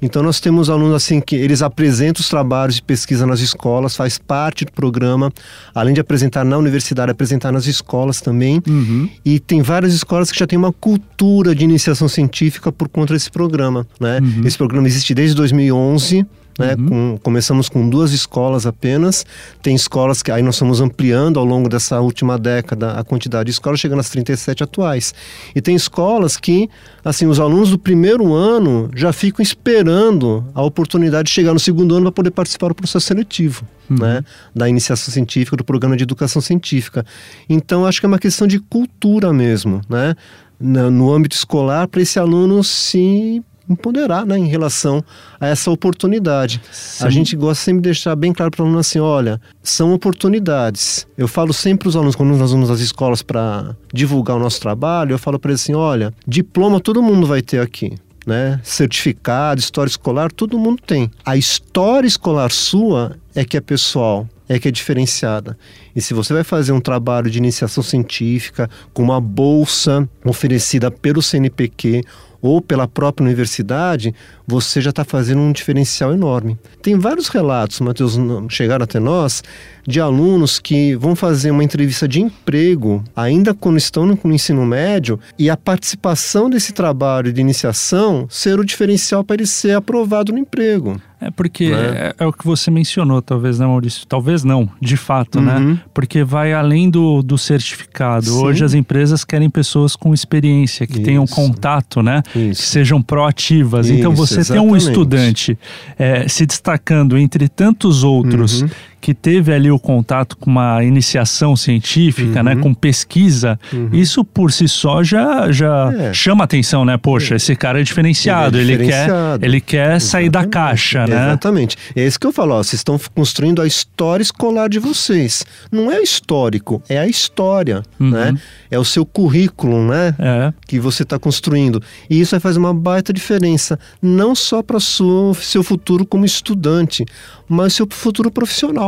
Então 0.00 0.22
nós 0.22 0.40
temos 0.40 0.70
alunos 0.70 0.94
assim 0.94 1.20
que 1.20 1.36
eles 1.36 1.60
apresentam 1.60 2.20
os 2.20 2.28
trabalhos 2.28 2.76
de 2.76 2.82
pesquisa 2.82 3.26
nas 3.26 3.40
escolas, 3.40 3.96
faz 3.96 4.16
parte 4.16 4.64
do 4.64 4.72
programa, 4.72 5.30
além 5.74 5.92
de 5.92 6.00
apresentar 6.00 6.44
na 6.44 6.56
universidade, 6.56 7.10
apresentar 7.10 7.52
nas 7.52 7.66
escolas 7.66 8.20
também. 8.20 8.62
Uhum. 8.66 9.10
E 9.24 9.38
tem 9.38 9.60
várias 9.60 9.92
escolas 9.92 10.30
que 10.30 10.38
já 10.38 10.46
têm 10.46 10.58
uma 10.58 10.72
cultura 10.72 11.54
de 11.54 11.64
iniciação 11.64 12.08
científica 12.08 12.72
por 12.72 12.88
conta 12.88 13.12
desse 13.12 13.30
programa, 13.30 13.86
né? 14.00 14.20
Uhum. 14.22 14.46
Esse 14.46 14.56
programa 14.56 14.86
existe 14.86 15.12
desde 15.14 15.34
2011 15.34 16.24
né? 16.58 16.74
Uhum. 16.76 16.88
Com, 16.88 17.18
começamos 17.22 17.68
com 17.68 17.88
duas 17.88 18.12
escolas 18.12 18.66
apenas. 18.66 19.24
Tem 19.62 19.74
escolas 19.74 20.22
que 20.22 20.32
aí 20.32 20.42
nós 20.42 20.56
estamos 20.56 20.80
ampliando 20.80 21.38
ao 21.38 21.44
longo 21.44 21.68
dessa 21.68 22.00
última 22.00 22.36
década 22.36 22.92
a 22.92 23.04
quantidade 23.04 23.46
de 23.46 23.52
escolas, 23.52 23.78
chegando 23.78 24.00
às 24.00 24.10
37 24.10 24.64
atuais. 24.64 25.14
E 25.54 25.62
tem 25.62 25.76
escolas 25.76 26.36
que, 26.36 26.68
assim, 27.04 27.26
os 27.26 27.38
alunos 27.38 27.70
do 27.70 27.78
primeiro 27.78 28.34
ano 28.34 28.90
já 28.94 29.12
ficam 29.12 29.42
esperando 29.42 30.44
a 30.52 30.62
oportunidade 30.62 31.28
de 31.28 31.32
chegar 31.32 31.54
no 31.54 31.60
segundo 31.60 31.94
ano 31.94 32.06
para 32.06 32.12
poder 32.12 32.30
participar 32.32 32.68
do 32.68 32.74
processo 32.74 33.06
seletivo. 33.06 33.64
Uhum. 33.88 33.96
Né, 34.00 34.22
da 34.54 34.68
iniciação 34.68 35.10
científica, 35.10 35.56
do 35.56 35.64
programa 35.64 35.96
de 35.96 36.02
educação 36.02 36.42
científica. 36.42 37.06
Então, 37.48 37.86
acho 37.86 38.00
que 38.00 38.04
é 38.04 38.08
uma 38.08 38.18
questão 38.18 38.46
de 38.46 38.60
cultura 38.60 39.32
mesmo, 39.32 39.80
né? 39.88 40.14
no 40.60 41.12
âmbito 41.12 41.36
escolar, 41.36 41.86
para 41.86 42.02
esse 42.02 42.18
aluno 42.18 42.64
se 42.64 43.42
empoderar 43.68 44.24
né, 44.24 44.38
em 44.38 44.46
relação 44.46 45.04
a 45.40 45.46
essa 45.46 45.70
oportunidade. 45.70 46.60
Sim. 46.70 47.04
A 47.04 47.10
gente 47.10 47.36
gosta 47.36 47.64
sempre 47.64 47.82
de 47.82 47.88
deixar 47.88 48.16
bem 48.16 48.32
claro 48.32 48.50
para 48.50 48.62
o 48.62 48.66
aluno 48.66 48.78
assim: 48.78 48.98
olha, 48.98 49.40
são 49.62 49.92
oportunidades. 49.92 51.06
Eu 51.16 51.28
falo 51.28 51.52
sempre 51.52 51.80
para 51.80 51.88
os 51.88 51.96
alunos, 51.96 52.16
quando 52.16 52.36
nós 52.36 52.50
vamos 52.50 52.70
às 52.70 52.80
escolas 52.80 53.22
para 53.22 53.76
divulgar 53.92 54.36
o 54.36 54.40
nosso 54.40 54.60
trabalho, 54.60 55.12
eu 55.12 55.18
falo 55.18 55.38
para 55.38 55.50
eles 55.50 55.62
assim: 55.62 55.74
olha, 55.74 56.12
diploma 56.26 56.80
todo 56.80 57.02
mundo 57.02 57.26
vai 57.26 57.42
ter 57.42 57.60
aqui. 57.60 57.94
Né? 58.26 58.60
Certificado, 58.62 59.58
história 59.58 59.88
escolar, 59.88 60.30
todo 60.30 60.58
mundo 60.58 60.82
tem. 60.86 61.10
A 61.24 61.34
história 61.34 62.06
escolar 62.06 62.50
sua 62.50 63.16
é 63.34 63.42
que 63.42 63.56
é 63.56 63.60
pessoal, 63.60 64.28
é 64.46 64.58
que 64.58 64.68
é 64.68 64.70
diferenciada. 64.70 65.56
E 65.96 66.02
se 66.02 66.12
você 66.12 66.34
vai 66.34 66.44
fazer 66.44 66.72
um 66.72 66.80
trabalho 66.80 67.30
de 67.30 67.38
iniciação 67.38 67.82
científica 67.82 68.68
com 68.92 69.02
uma 69.02 69.18
bolsa 69.18 70.06
oferecida 70.24 70.90
pelo 70.90 71.22
CNPq 71.22 72.02
ou 72.40 72.60
pela 72.60 72.86
própria 72.86 73.24
universidade, 73.24 74.14
você 74.46 74.80
já 74.80 74.90
está 74.90 75.04
fazendo 75.04 75.40
um 75.40 75.52
diferencial 75.52 76.12
enorme. 76.12 76.58
Tem 76.82 76.96
vários 76.98 77.28
relatos, 77.28 77.80
Matheus, 77.80 78.18
chegaram 78.48 78.84
até 78.84 78.98
nós, 78.98 79.42
de 79.86 80.00
alunos 80.00 80.58
que 80.58 80.94
vão 80.96 81.16
fazer 81.16 81.50
uma 81.50 81.64
entrevista 81.64 82.06
de 82.06 82.20
emprego, 82.20 83.02
ainda 83.16 83.54
quando 83.54 83.78
estão 83.78 84.06
no 84.06 84.18
ensino 84.32 84.64
médio, 84.64 85.18
e 85.38 85.50
a 85.50 85.56
participação 85.56 86.48
desse 86.48 86.72
trabalho 86.72 87.32
de 87.32 87.40
iniciação 87.40 88.26
ser 88.30 88.58
o 88.58 88.64
diferencial 88.64 89.24
para 89.24 89.36
ele 89.36 89.46
ser 89.46 89.76
aprovado 89.76 90.32
no 90.32 90.38
emprego. 90.38 91.00
É 91.20 91.30
porque 91.30 91.70
né? 91.70 91.76
é, 91.76 92.14
é, 92.18 92.26
o 92.26 92.32
que 92.32 92.44
você 92.44 92.70
mencionou, 92.70 93.20
talvez 93.20 93.58
não, 93.58 93.70
Maurício. 93.70 94.06
Talvez 94.06 94.44
não, 94.44 94.68
de 94.80 94.96
fato, 94.96 95.40
né? 95.40 95.56
uhum. 95.56 95.72
né? 95.72 95.80
Porque 95.92 96.22
vai 96.22 96.52
além 96.52 96.88
do, 96.88 97.22
do 97.22 97.36
certificado. 97.36 98.26
Sim. 98.26 98.42
Hoje 98.42 98.64
as 98.64 98.72
empresas 98.72 99.24
querem 99.24 99.50
pessoas 99.50 99.96
com 99.96 100.14
experiência, 100.14 100.86
que 100.86 100.94
Isso. 100.94 101.02
tenham 101.02 101.26
contato, 101.26 102.02
né? 102.02 102.22
Isso. 102.34 102.62
Que 102.62 102.68
sejam 102.68 103.02
proativas. 103.02 103.86
Então, 103.86 103.96
Isso, 103.96 104.00
então 104.00 104.14
você 104.14 104.40
exatamente. 104.40 104.64
tem 104.64 104.72
um 104.72 104.76
estudante 104.76 105.58
é, 105.98 106.28
se 106.28 106.46
destacando 106.46 107.18
entre 107.18 107.48
tantos 107.48 108.04
outros. 108.04 108.62
Uhum 108.62 108.68
que 109.00 109.14
teve 109.14 109.52
ali 109.52 109.70
o 109.70 109.78
contato 109.78 110.36
com 110.36 110.50
uma 110.50 110.82
iniciação 110.84 111.56
científica, 111.56 112.42
né, 112.42 112.52
uhum. 112.52 112.56
né, 112.56 112.62
com 112.62 112.74
pesquisa, 112.74 113.58
uhum. 113.72 113.90
isso 113.92 114.24
por 114.24 114.52
si 114.52 114.68
só 114.68 115.02
já, 115.02 115.50
já 115.52 115.92
é. 115.98 116.12
chama 116.12 116.44
atenção, 116.44 116.84
né? 116.84 116.96
Poxa, 116.96 117.34
é. 117.34 117.36
esse 117.36 117.54
cara 117.54 117.80
é 117.80 117.82
diferenciado, 117.82 118.58
ele, 118.58 118.74
é 118.74 118.76
diferenciado. 118.76 119.44
ele 119.44 119.60
quer, 119.60 119.78
ele 119.78 119.90
quer 119.92 120.00
sair 120.00 120.28
da 120.28 120.44
caixa, 120.44 121.06
né? 121.06 121.28
Exatamente. 121.28 121.76
É 121.94 122.06
isso 122.06 122.18
que 122.18 122.26
eu 122.26 122.32
falo, 122.32 122.54
ó, 122.54 122.62
vocês 122.62 122.80
estão 122.80 122.98
construindo 123.14 123.62
a 123.62 123.66
história 123.66 124.22
escolar 124.22 124.68
de 124.68 124.78
vocês. 124.78 125.44
Não 125.70 125.90
é 125.90 126.00
histórico, 126.00 126.82
é 126.88 126.98
a 126.98 127.06
história, 127.06 127.82
uhum. 127.98 128.10
né? 128.10 128.34
É 128.70 128.78
o 128.78 128.84
seu 128.84 129.04
currículo, 129.04 129.86
né? 129.86 130.14
É. 130.18 130.52
Que 130.66 130.78
você 130.78 131.02
está 131.02 131.18
construindo. 131.18 131.82
E 132.08 132.20
isso 132.20 132.32
vai 132.32 132.40
fazer 132.40 132.58
uma 132.58 132.74
baita 132.74 133.12
diferença, 133.12 133.78
não 134.02 134.34
só 134.34 134.62
para 134.62 134.76
o 134.76 135.34
seu 135.34 135.62
futuro 135.62 136.06
como 136.06 136.24
estudante, 136.24 137.04
mas 137.48 137.72
seu 137.72 137.86
futuro 137.90 138.30
profissional. 138.30 138.87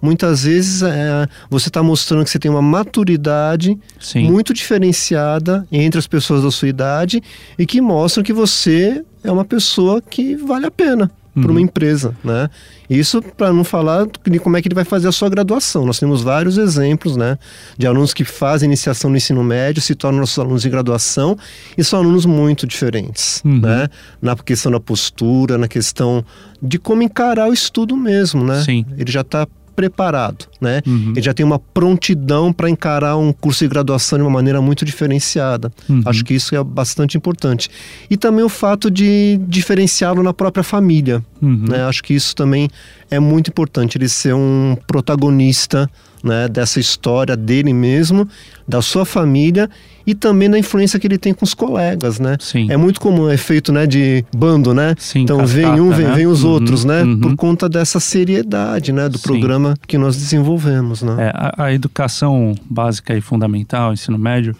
Muitas 0.00 0.44
vezes 0.44 0.82
é, 0.82 1.26
você 1.50 1.68
está 1.68 1.82
mostrando 1.82 2.24
que 2.24 2.30
você 2.30 2.38
tem 2.38 2.50
uma 2.50 2.62
maturidade 2.62 3.76
Sim. 3.98 4.30
muito 4.30 4.54
diferenciada 4.54 5.66
entre 5.72 5.98
as 5.98 6.06
pessoas 6.06 6.42
da 6.42 6.50
sua 6.50 6.68
idade 6.68 7.20
e 7.58 7.66
que 7.66 7.80
mostram 7.80 8.22
que 8.22 8.32
você 8.32 9.04
é 9.24 9.30
uma 9.30 9.44
pessoa 9.44 10.00
que 10.00 10.36
vale 10.36 10.66
a 10.66 10.70
pena 10.70 11.10
uhum. 11.38 11.42
para 11.42 11.50
uma 11.50 11.60
empresa, 11.60 12.14
né? 12.22 12.50
Isso 12.88 13.20
para 13.20 13.52
não 13.52 13.64
falar 13.64 14.06
de 14.06 14.38
como 14.38 14.56
é 14.56 14.62
que 14.62 14.68
ele 14.68 14.74
vai 14.74 14.84
fazer 14.84 15.08
a 15.08 15.12
sua 15.12 15.28
graduação. 15.28 15.84
Nós 15.84 15.98
temos 15.98 16.22
vários 16.22 16.56
exemplos, 16.56 17.16
né, 17.16 17.38
de 17.76 17.86
alunos 17.86 18.14
que 18.14 18.24
fazem 18.24 18.66
iniciação 18.66 19.10
no 19.10 19.16
ensino 19.16 19.44
médio, 19.44 19.82
se 19.82 19.94
tornam 19.94 20.20
nossos 20.20 20.38
alunos 20.38 20.62
de 20.62 20.70
graduação 20.70 21.36
e 21.76 21.84
são 21.84 21.98
alunos 21.98 22.24
muito 22.24 22.66
diferentes, 22.66 23.42
uhum. 23.44 23.60
né? 23.60 23.88
Na 24.22 24.34
questão 24.36 24.72
da 24.72 24.80
postura, 24.80 25.58
na 25.58 25.68
questão 25.68 26.24
de 26.62 26.78
como 26.78 27.02
encarar 27.02 27.48
o 27.48 27.52
estudo 27.52 27.96
mesmo, 27.96 28.44
né? 28.44 28.62
Sim. 28.62 28.84
Ele 28.96 29.10
já 29.10 29.20
está 29.20 29.46
preparado, 29.78 30.46
né? 30.60 30.82
Uhum. 30.84 31.12
Ele 31.12 31.22
já 31.22 31.32
tem 31.32 31.46
uma 31.46 31.60
prontidão 31.60 32.52
para 32.52 32.68
encarar 32.68 33.16
um 33.16 33.32
curso 33.32 33.62
de 33.64 33.68
graduação 33.68 34.18
de 34.18 34.24
uma 34.24 34.30
maneira 34.30 34.60
muito 34.60 34.84
diferenciada. 34.84 35.70
Uhum. 35.88 36.02
Acho 36.04 36.24
que 36.24 36.34
isso 36.34 36.52
é 36.56 36.64
bastante 36.64 37.16
importante. 37.16 37.70
E 38.10 38.16
também 38.16 38.44
o 38.44 38.48
fato 38.48 38.90
de 38.90 39.38
diferenciá-lo 39.46 40.20
na 40.20 40.34
própria 40.34 40.64
família, 40.64 41.22
Uhum. 41.40 41.66
né? 41.68 41.84
Acho 41.84 42.02
que 42.02 42.12
isso 42.12 42.34
também 42.34 42.68
é 43.08 43.20
muito 43.20 43.50
importante, 43.50 43.96
ele 43.96 44.08
ser 44.08 44.34
um 44.34 44.76
protagonista 44.84 45.88
né, 46.28 46.46
dessa 46.48 46.78
história 46.78 47.36
dele 47.36 47.72
mesmo, 47.72 48.28
da 48.66 48.80
sua 48.80 49.04
família 49.04 49.68
e 50.06 50.14
também 50.14 50.48
da 50.48 50.58
influência 50.58 50.98
que 50.98 51.06
ele 51.06 51.18
tem 51.18 51.34
com 51.34 51.44
os 51.44 51.52
colegas, 51.54 52.20
né? 52.20 52.36
Sim. 52.40 52.70
É 52.70 52.76
muito 52.76 53.00
comum 53.00 53.22
o 53.22 53.30
efeito 53.30 53.72
né, 53.72 53.86
de 53.86 54.24
bando, 54.34 54.72
né? 54.72 54.94
Sim, 54.98 55.20
então 55.20 55.38
cascata, 55.38 55.72
vem 55.72 55.80
um, 55.80 55.90
vem, 55.90 56.06
né? 56.06 56.14
vem 56.14 56.26
os 56.26 56.44
Uhum, 56.44 56.50
outros, 56.50 56.84
né? 56.84 57.02
uhum. 57.02 57.18
Por 57.20 57.36
conta 57.36 57.68
dessa 57.68 57.98
seriedade, 57.98 58.92
né? 58.92 59.08
Do 59.08 59.18
Sim. 59.18 59.24
programa 59.24 59.74
que 59.86 59.98
nós 59.98 60.16
desenvolvemos, 60.16 61.02
né? 61.02 61.16
É, 61.18 61.32
a, 61.34 61.64
a 61.64 61.72
educação 61.74 62.54
básica 62.70 63.16
e 63.16 63.20
fundamental, 63.20 63.92
ensino 63.92 64.18
médio, 64.18 64.54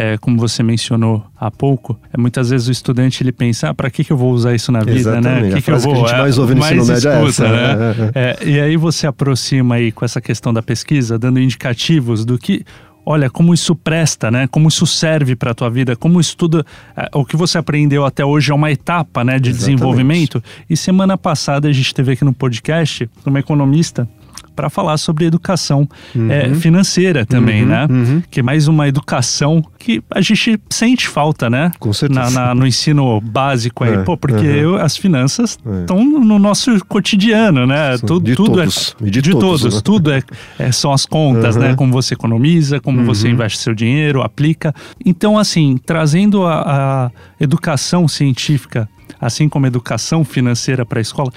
é, 0.00 0.16
como 0.16 0.38
você 0.38 0.62
mencionou 0.62 1.24
há 1.36 1.50
pouco, 1.50 1.98
é, 2.12 2.16
muitas 2.16 2.50
vezes 2.50 2.68
o 2.68 2.70
estudante 2.70 3.20
ele 3.20 3.32
pensa, 3.32 3.70
ah, 3.70 3.74
para 3.74 3.90
que, 3.90 4.04
que 4.04 4.12
eu 4.12 4.16
vou 4.16 4.30
usar 4.32 4.54
isso 4.54 4.70
na 4.70 4.78
vida, 4.78 5.20
né? 5.20 5.40
Exatamente. 5.40 5.48
Que 5.48 5.48
A 5.48 5.50
que 5.50 5.58
eu 5.58 5.62
frase 5.62 5.86
que 5.88 5.92
a 5.92 5.96
vou? 5.96 6.06
gente 6.06 6.18
mais 6.18 6.38
ouve 6.38 6.54
no 6.54 6.60
mais 6.60 6.76
ensino 6.76 6.94
médio 6.94 7.10
é 7.10 7.24
escuta, 7.24 7.48
essa, 7.48 7.48
né? 7.48 8.12
é, 8.14 8.38
É, 8.44 8.48
e 8.48 8.60
aí 8.60 8.76
você 8.76 9.08
aproxima 9.08 9.74
aí 9.74 9.90
com 9.90 10.04
essa 10.04 10.20
questão 10.20 10.54
da 10.54 10.62
pesquisa, 10.62 11.18
dando 11.18 11.40
indicativos 11.40 12.24
do 12.24 12.38
que 12.38 12.64
Olha 13.10 13.30
como 13.30 13.54
isso 13.54 13.74
presta, 13.74 14.30
né? 14.30 14.46
Como 14.48 14.68
isso 14.68 14.86
serve 14.86 15.34
para 15.34 15.52
a 15.52 15.54
tua 15.54 15.70
vida, 15.70 15.96
como 15.96 16.20
isso 16.20 16.36
tudo, 16.36 16.62
é, 16.94 17.08
o 17.14 17.24
que 17.24 17.38
você 17.38 17.56
aprendeu 17.56 18.04
até 18.04 18.22
hoje 18.22 18.52
é 18.52 18.54
uma 18.54 18.70
etapa, 18.70 19.24
né, 19.24 19.38
de 19.38 19.48
Exatamente. 19.48 19.58
desenvolvimento. 19.58 20.44
E 20.68 20.76
semana 20.76 21.16
passada 21.16 21.68
a 21.68 21.72
gente 21.72 21.94
teve 21.94 22.12
aqui 22.12 22.22
no 22.22 22.34
podcast 22.34 23.08
uma 23.24 23.38
economista 23.38 24.06
para 24.58 24.68
falar 24.68 24.96
sobre 24.98 25.24
educação 25.24 25.88
é, 26.28 26.52
financeira 26.54 27.24
também, 27.24 27.62
Uhum, 27.62 27.68
né? 27.68 27.86
uhum. 27.88 28.22
Que 28.28 28.40
é 28.40 28.42
mais 28.42 28.66
uma 28.66 28.88
educação 28.88 29.62
que 29.78 30.02
a 30.10 30.20
gente 30.20 30.58
sente 30.68 31.06
falta, 31.06 31.48
né? 31.48 31.70
Com 31.78 31.92
certeza. 31.92 32.20
Na, 32.22 32.30
na- 32.48 32.54
no 32.56 32.66
ensino 32.66 33.20
básico 33.20 33.84
aí, 33.84 33.94
É, 33.94 33.98
pô, 33.98 34.16
porque 34.16 34.34
uhum. 34.48 34.74
eu- 34.74 34.76
as 34.76 34.96
finanças 34.96 35.56
É. 35.64 35.80
estão 35.82 36.02
no 36.04 36.40
nosso 36.40 36.76
cotidiano, 36.86 37.68
né? 37.68 37.96
Sim, 37.98 38.06
tudo 38.06 38.24
de 38.24 38.34
tudo 38.34 38.54
todos, 38.56 38.96
é 39.00 39.06
e 39.06 39.10
de 39.12 39.22
todos, 39.30 39.74
né? 39.76 39.80
tudo 39.84 40.10
é, 40.10 40.22
é- 40.58 40.72
são 40.72 40.92
as 40.92 41.06
contas, 41.06 41.54
Uhum. 41.54 41.62
né? 41.62 41.74
Como 41.76 41.92
você 41.92 42.14
economiza, 42.14 42.80
como 42.80 43.04
você 43.04 43.28
investe 43.28 43.58
seu 43.58 43.74
dinheiro, 43.76 44.22
aplica. 44.22 44.74
Então, 45.06 45.38
assim, 45.38 45.76
trazendo 45.86 46.44
a, 46.44 46.62
a 47.06 47.10
educação 47.40 48.08
científica, 48.08 48.88
assim 49.20 49.48
como 49.48 49.66
a 49.66 49.68
educação 49.68 50.24
financeira 50.24 50.84
para 50.84 50.98
a 50.98 51.02
escola, 51.02 51.30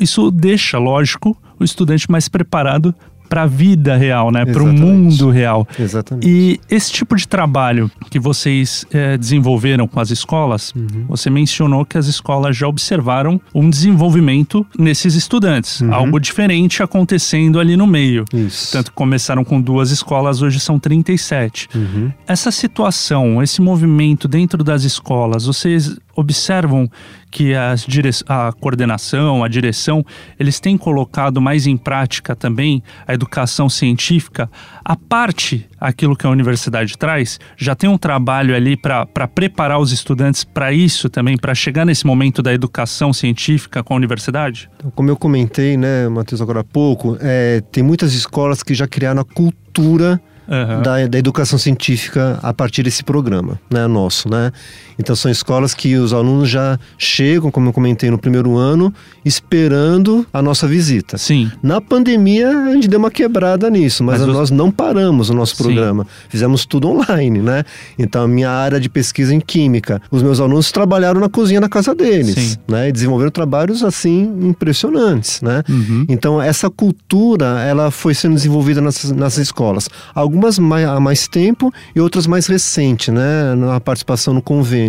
isso 0.00 0.28
deixa, 0.32 0.76
lógico, 0.78 1.36
o 1.58 1.64
estudante 1.64 2.10
mais 2.10 2.28
preparado 2.28 2.94
para 3.28 3.42
a 3.42 3.46
vida 3.46 3.94
real, 3.94 4.30
né? 4.30 4.46
Para 4.46 4.62
o 4.62 4.66
mundo 4.72 5.28
real. 5.28 5.68
Exatamente. 5.78 6.26
E 6.26 6.58
esse 6.70 6.90
tipo 6.90 7.14
de 7.14 7.28
trabalho 7.28 7.90
que 8.10 8.18
vocês 8.18 8.86
eh, 8.90 9.18
desenvolveram 9.18 9.86
com 9.86 10.00
as 10.00 10.10
escolas, 10.10 10.72
Uhum. 10.74 11.04
você 11.06 11.28
mencionou 11.28 11.84
que 11.84 11.98
as 11.98 12.06
escolas 12.06 12.56
já 12.56 12.66
observaram 12.66 13.38
um 13.54 13.68
desenvolvimento 13.68 14.66
nesses 14.78 15.14
estudantes, 15.14 15.82
algo 15.82 16.18
diferente 16.18 16.82
acontecendo 16.82 17.60
ali 17.60 17.76
no 17.76 17.86
meio. 17.86 18.24
Uhum. 18.32 18.46
Isso. 18.46 18.72
Tanto 18.72 18.90
que 18.92 18.96
começaram 18.96 19.44
com 19.44 19.60
duas 19.60 19.90
escolas, 19.90 20.40
hoje 20.40 20.58
são 20.58 20.78
37. 20.78 21.68
Uhum. 21.74 22.10
Essa 22.26 22.50
situação, 22.50 23.42
esse 23.42 23.60
movimento 23.60 24.26
dentro 24.26 24.64
das 24.64 24.84
escolas, 24.84 25.44
vocês 25.44 25.98
observam 26.18 26.90
que 27.30 27.52
a 27.54 28.52
coordenação, 28.58 29.44
a 29.44 29.48
direção, 29.48 30.04
eles 30.38 30.58
têm 30.58 30.76
colocado 30.76 31.40
mais 31.40 31.66
em 31.66 31.76
prática 31.76 32.34
também 32.34 32.82
a 33.06 33.14
educação 33.14 33.68
científica, 33.68 34.50
a 34.84 34.96
parte 34.96 35.68
aquilo 35.80 36.16
que 36.16 36.26
a 36.26 36.30
universidade 36.30 36.98
traz, 36.98 37.38
já 37.56 37.74
tem 37.74 37.88
um 37.88 37.96
trabalho 37.96 38.54
ali 38.54 38.76
para 38.76 39.06
preparar 39.28 39.78
os 39.78 39.92
estudantes 39.92 40.42
para 40.42 40.72
isso 40.72 41.08
também, 41.08 41.36
para 41.36 41.54
chegar 41.54 41.84
nesse 41.84 42.06
momento 42.06 42.42
da 42.42 42.52
educação 42.52 43.12
científica 43.12 43.82
com 43.82 43.94
a 43.94 43.96
universidade? 43.96 44.68
Então, 44.76 44.90
como 44.90 45.08
eu 45.08 45.16
comentei, 45.16 45.76
né, 45.76 46.08
Matheus, 46.08 46.40
agora 46.40 46.60
há 46.60 46.64
pouco, 46.64 47.16
é, 47.20 47.62
tem 47.70 47.84
muitas 47.84 48.12
escolas 48.14 48.62
que 48.62 48.74
já 48.74 48.88
criaram 48.88 49.20
a 49.20 49.24
cultura 49.24 50.20
Aham. 50.50 50.80
da, 50.80 51.06
da 51.06 51.18
educação 51.18 51.58
científica 51.58 52.38
a 52.42 52.54
partir 52.54 52.82
desse 52.82 53.04
programa, 53.04 53.60
né, 53.70 53.86
nosso, 53.86 54.30
né? 54.30 54.50
Então 54.98 55.14
são 55.14 55.30
escolas 55.30 55.74
que 55.74 55.94
os 55.96 56.12
alunos 56.12 56.48
já 56.48 56.78
chegam, 56.98 57.50
como 57.50 57.68
eu 57.68 57.72
comentei 57.72 58.10
no 58.10 58.18
primeiro 58.18 58.56
ano, 58.56 58.92
esperando 59.24 60.26
a 60.32 60.42
nossa 60.42 60.66
visita. 60.66 61.16
Sim. 61.16 61.50
Na 61.62 61.80
pandemia 61.80 62.48
a 62.50 62.72
gente 62.72 62.88
deu 62.88 62.98
uma 62.98 63.10
quebrada 63.10 63.70
nisso, 63.70 64.02
mas, 64.02 64.20
Mas 64.20 64.28
os- 64.28 64.34
nós 64.34 64.50
não 64.50 64.70
paramos 64.70 65.30
o 65.30 65.34
nosso 65.34 65.54
Sim. 65.56 65.62
programa. 65.62 66.06
Fizemos 66.28 66.66
tudo 66.66 66.88
online, 66.88 67.38
né? 67.40 67.64
Então 67.98 68.24
a 68.24 68.28
minha 68.28 68.50
área 68.50 68.80
de 68.80 68.88
pesquisa 68.88 69.32
em 69.34 69.40
química, 69.40 70.02
os 70.10 70.22
meus 70.22 70.40
alunos 70.40 70.72
trabalharam 70.72 71.20
na 71.20 71.28
cozinha 71.28 71.60
da 71.60 71.68
casa 71.68 71.94
deles, 71.94 72.34
Sim. 72.34 72.56
né? 72.68 72.88
E 72.88 72.92
desenvolveram 72.92 73.30
trabalhos 73.30 73.84
assim 73.84 74.24
impressionantes, 74.42 75.40
né? 75.42 75.62
Uhum. 75.68 76.04
Então 76.08 76.42
essa 76.42 76.68
cultura 76.68 77.60
ela 77.62 77.90
foi 77.90 78.14
sendo 78.14 78.34
desenvolvida 78.34 78.80
nessas, 78.80 79.12
nessas 79.12 79.38
escolas. 79.44 79.88
Algumas 80.14 80.58
mai- 80.58 80.84
há 80.84 80.98
mais 80.98 81.28
tempo 81.28 81.72
e 81.94 82.00
outras 82.00 82.26
mais 82.26 82.46
recente, 82.46 83.10
né? 83.10 83.54
Na 83.54 83.78
participação 83.80 84.34
no 84.34 84.42
convênio. 84.42 84.87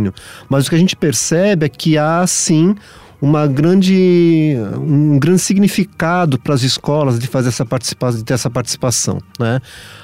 Mas 0.49 0.65
o 0.65 0.69
que 0.69 0.75
a 0.75 0.79
gente 0.79 0.95
percebe 0.95 1.65
é 1.65 1.69
que 1.69 1.97
há 1.97 2.25
sim 2.27 2.75
uma 3.21 3.45
grande 3.45 4.55
um 4.77 5.19
grande 5.19 5.39
significado 5.41 6.39
para 6.39 6.53
as 6.55 6.63
escolas 6.63 7.19
de 7.19 7.27
fazer 7.27 7.49
essa 7.49 7.65
participação 7.65 8.17
de 8.19 8.23
ter 8.23 8.33
essa 8.33 8.49
participação 8.49 9.17
né 9.37 9.59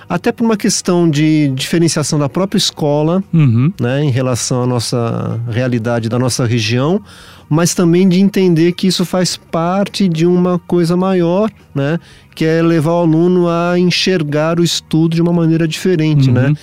até 0.09 0.33
por 0.33 0.43
uma 0.43 0.57
questão 0.57 1.09
de 1.09 1.47
diferenciação 1.55 2.19
da 2.19 2.27
própria 2.27 2.57
escola 2.57 3.23
Uhum. 3.33 3.71
né, 3.79 4.03
em 4.03 4.09
relação 4.11 4.63
à 4.63 4.67
nossa 4.67 5.39
realidade 5.49 6.09
da 6.09 6.19
nossa 6.19 6.45
região, 6.45 7.01
mas 7.49 7.73
também 7.73 8.07
de 8.07 8.19
entender 8.19 8.73
que 8.73 8.85
isso 8.87 9.05
faz 9.05 9.37
parte 9.37 10.07
de 10.09 10.25
uma 10.25 10.59
coisa 10.59 10.95
maior, 10.97 11.49
né, 11.73 11.97
que 12.35 12.43
é 12.45 12.61
levar 12.61 12.91
o 12.91 12.99
aluno 13.01 13.47
a 13.47 13.79
enxergar 13.79 14.59
o 14.59 14.63
estudo 14.63 15.15
de 15.15 15.21
uma 15.21 15.31
maneira 15.33 15.67
diferente, 15.67 16.27
Uhum. 16.27 16.33
né? 16.35 16.53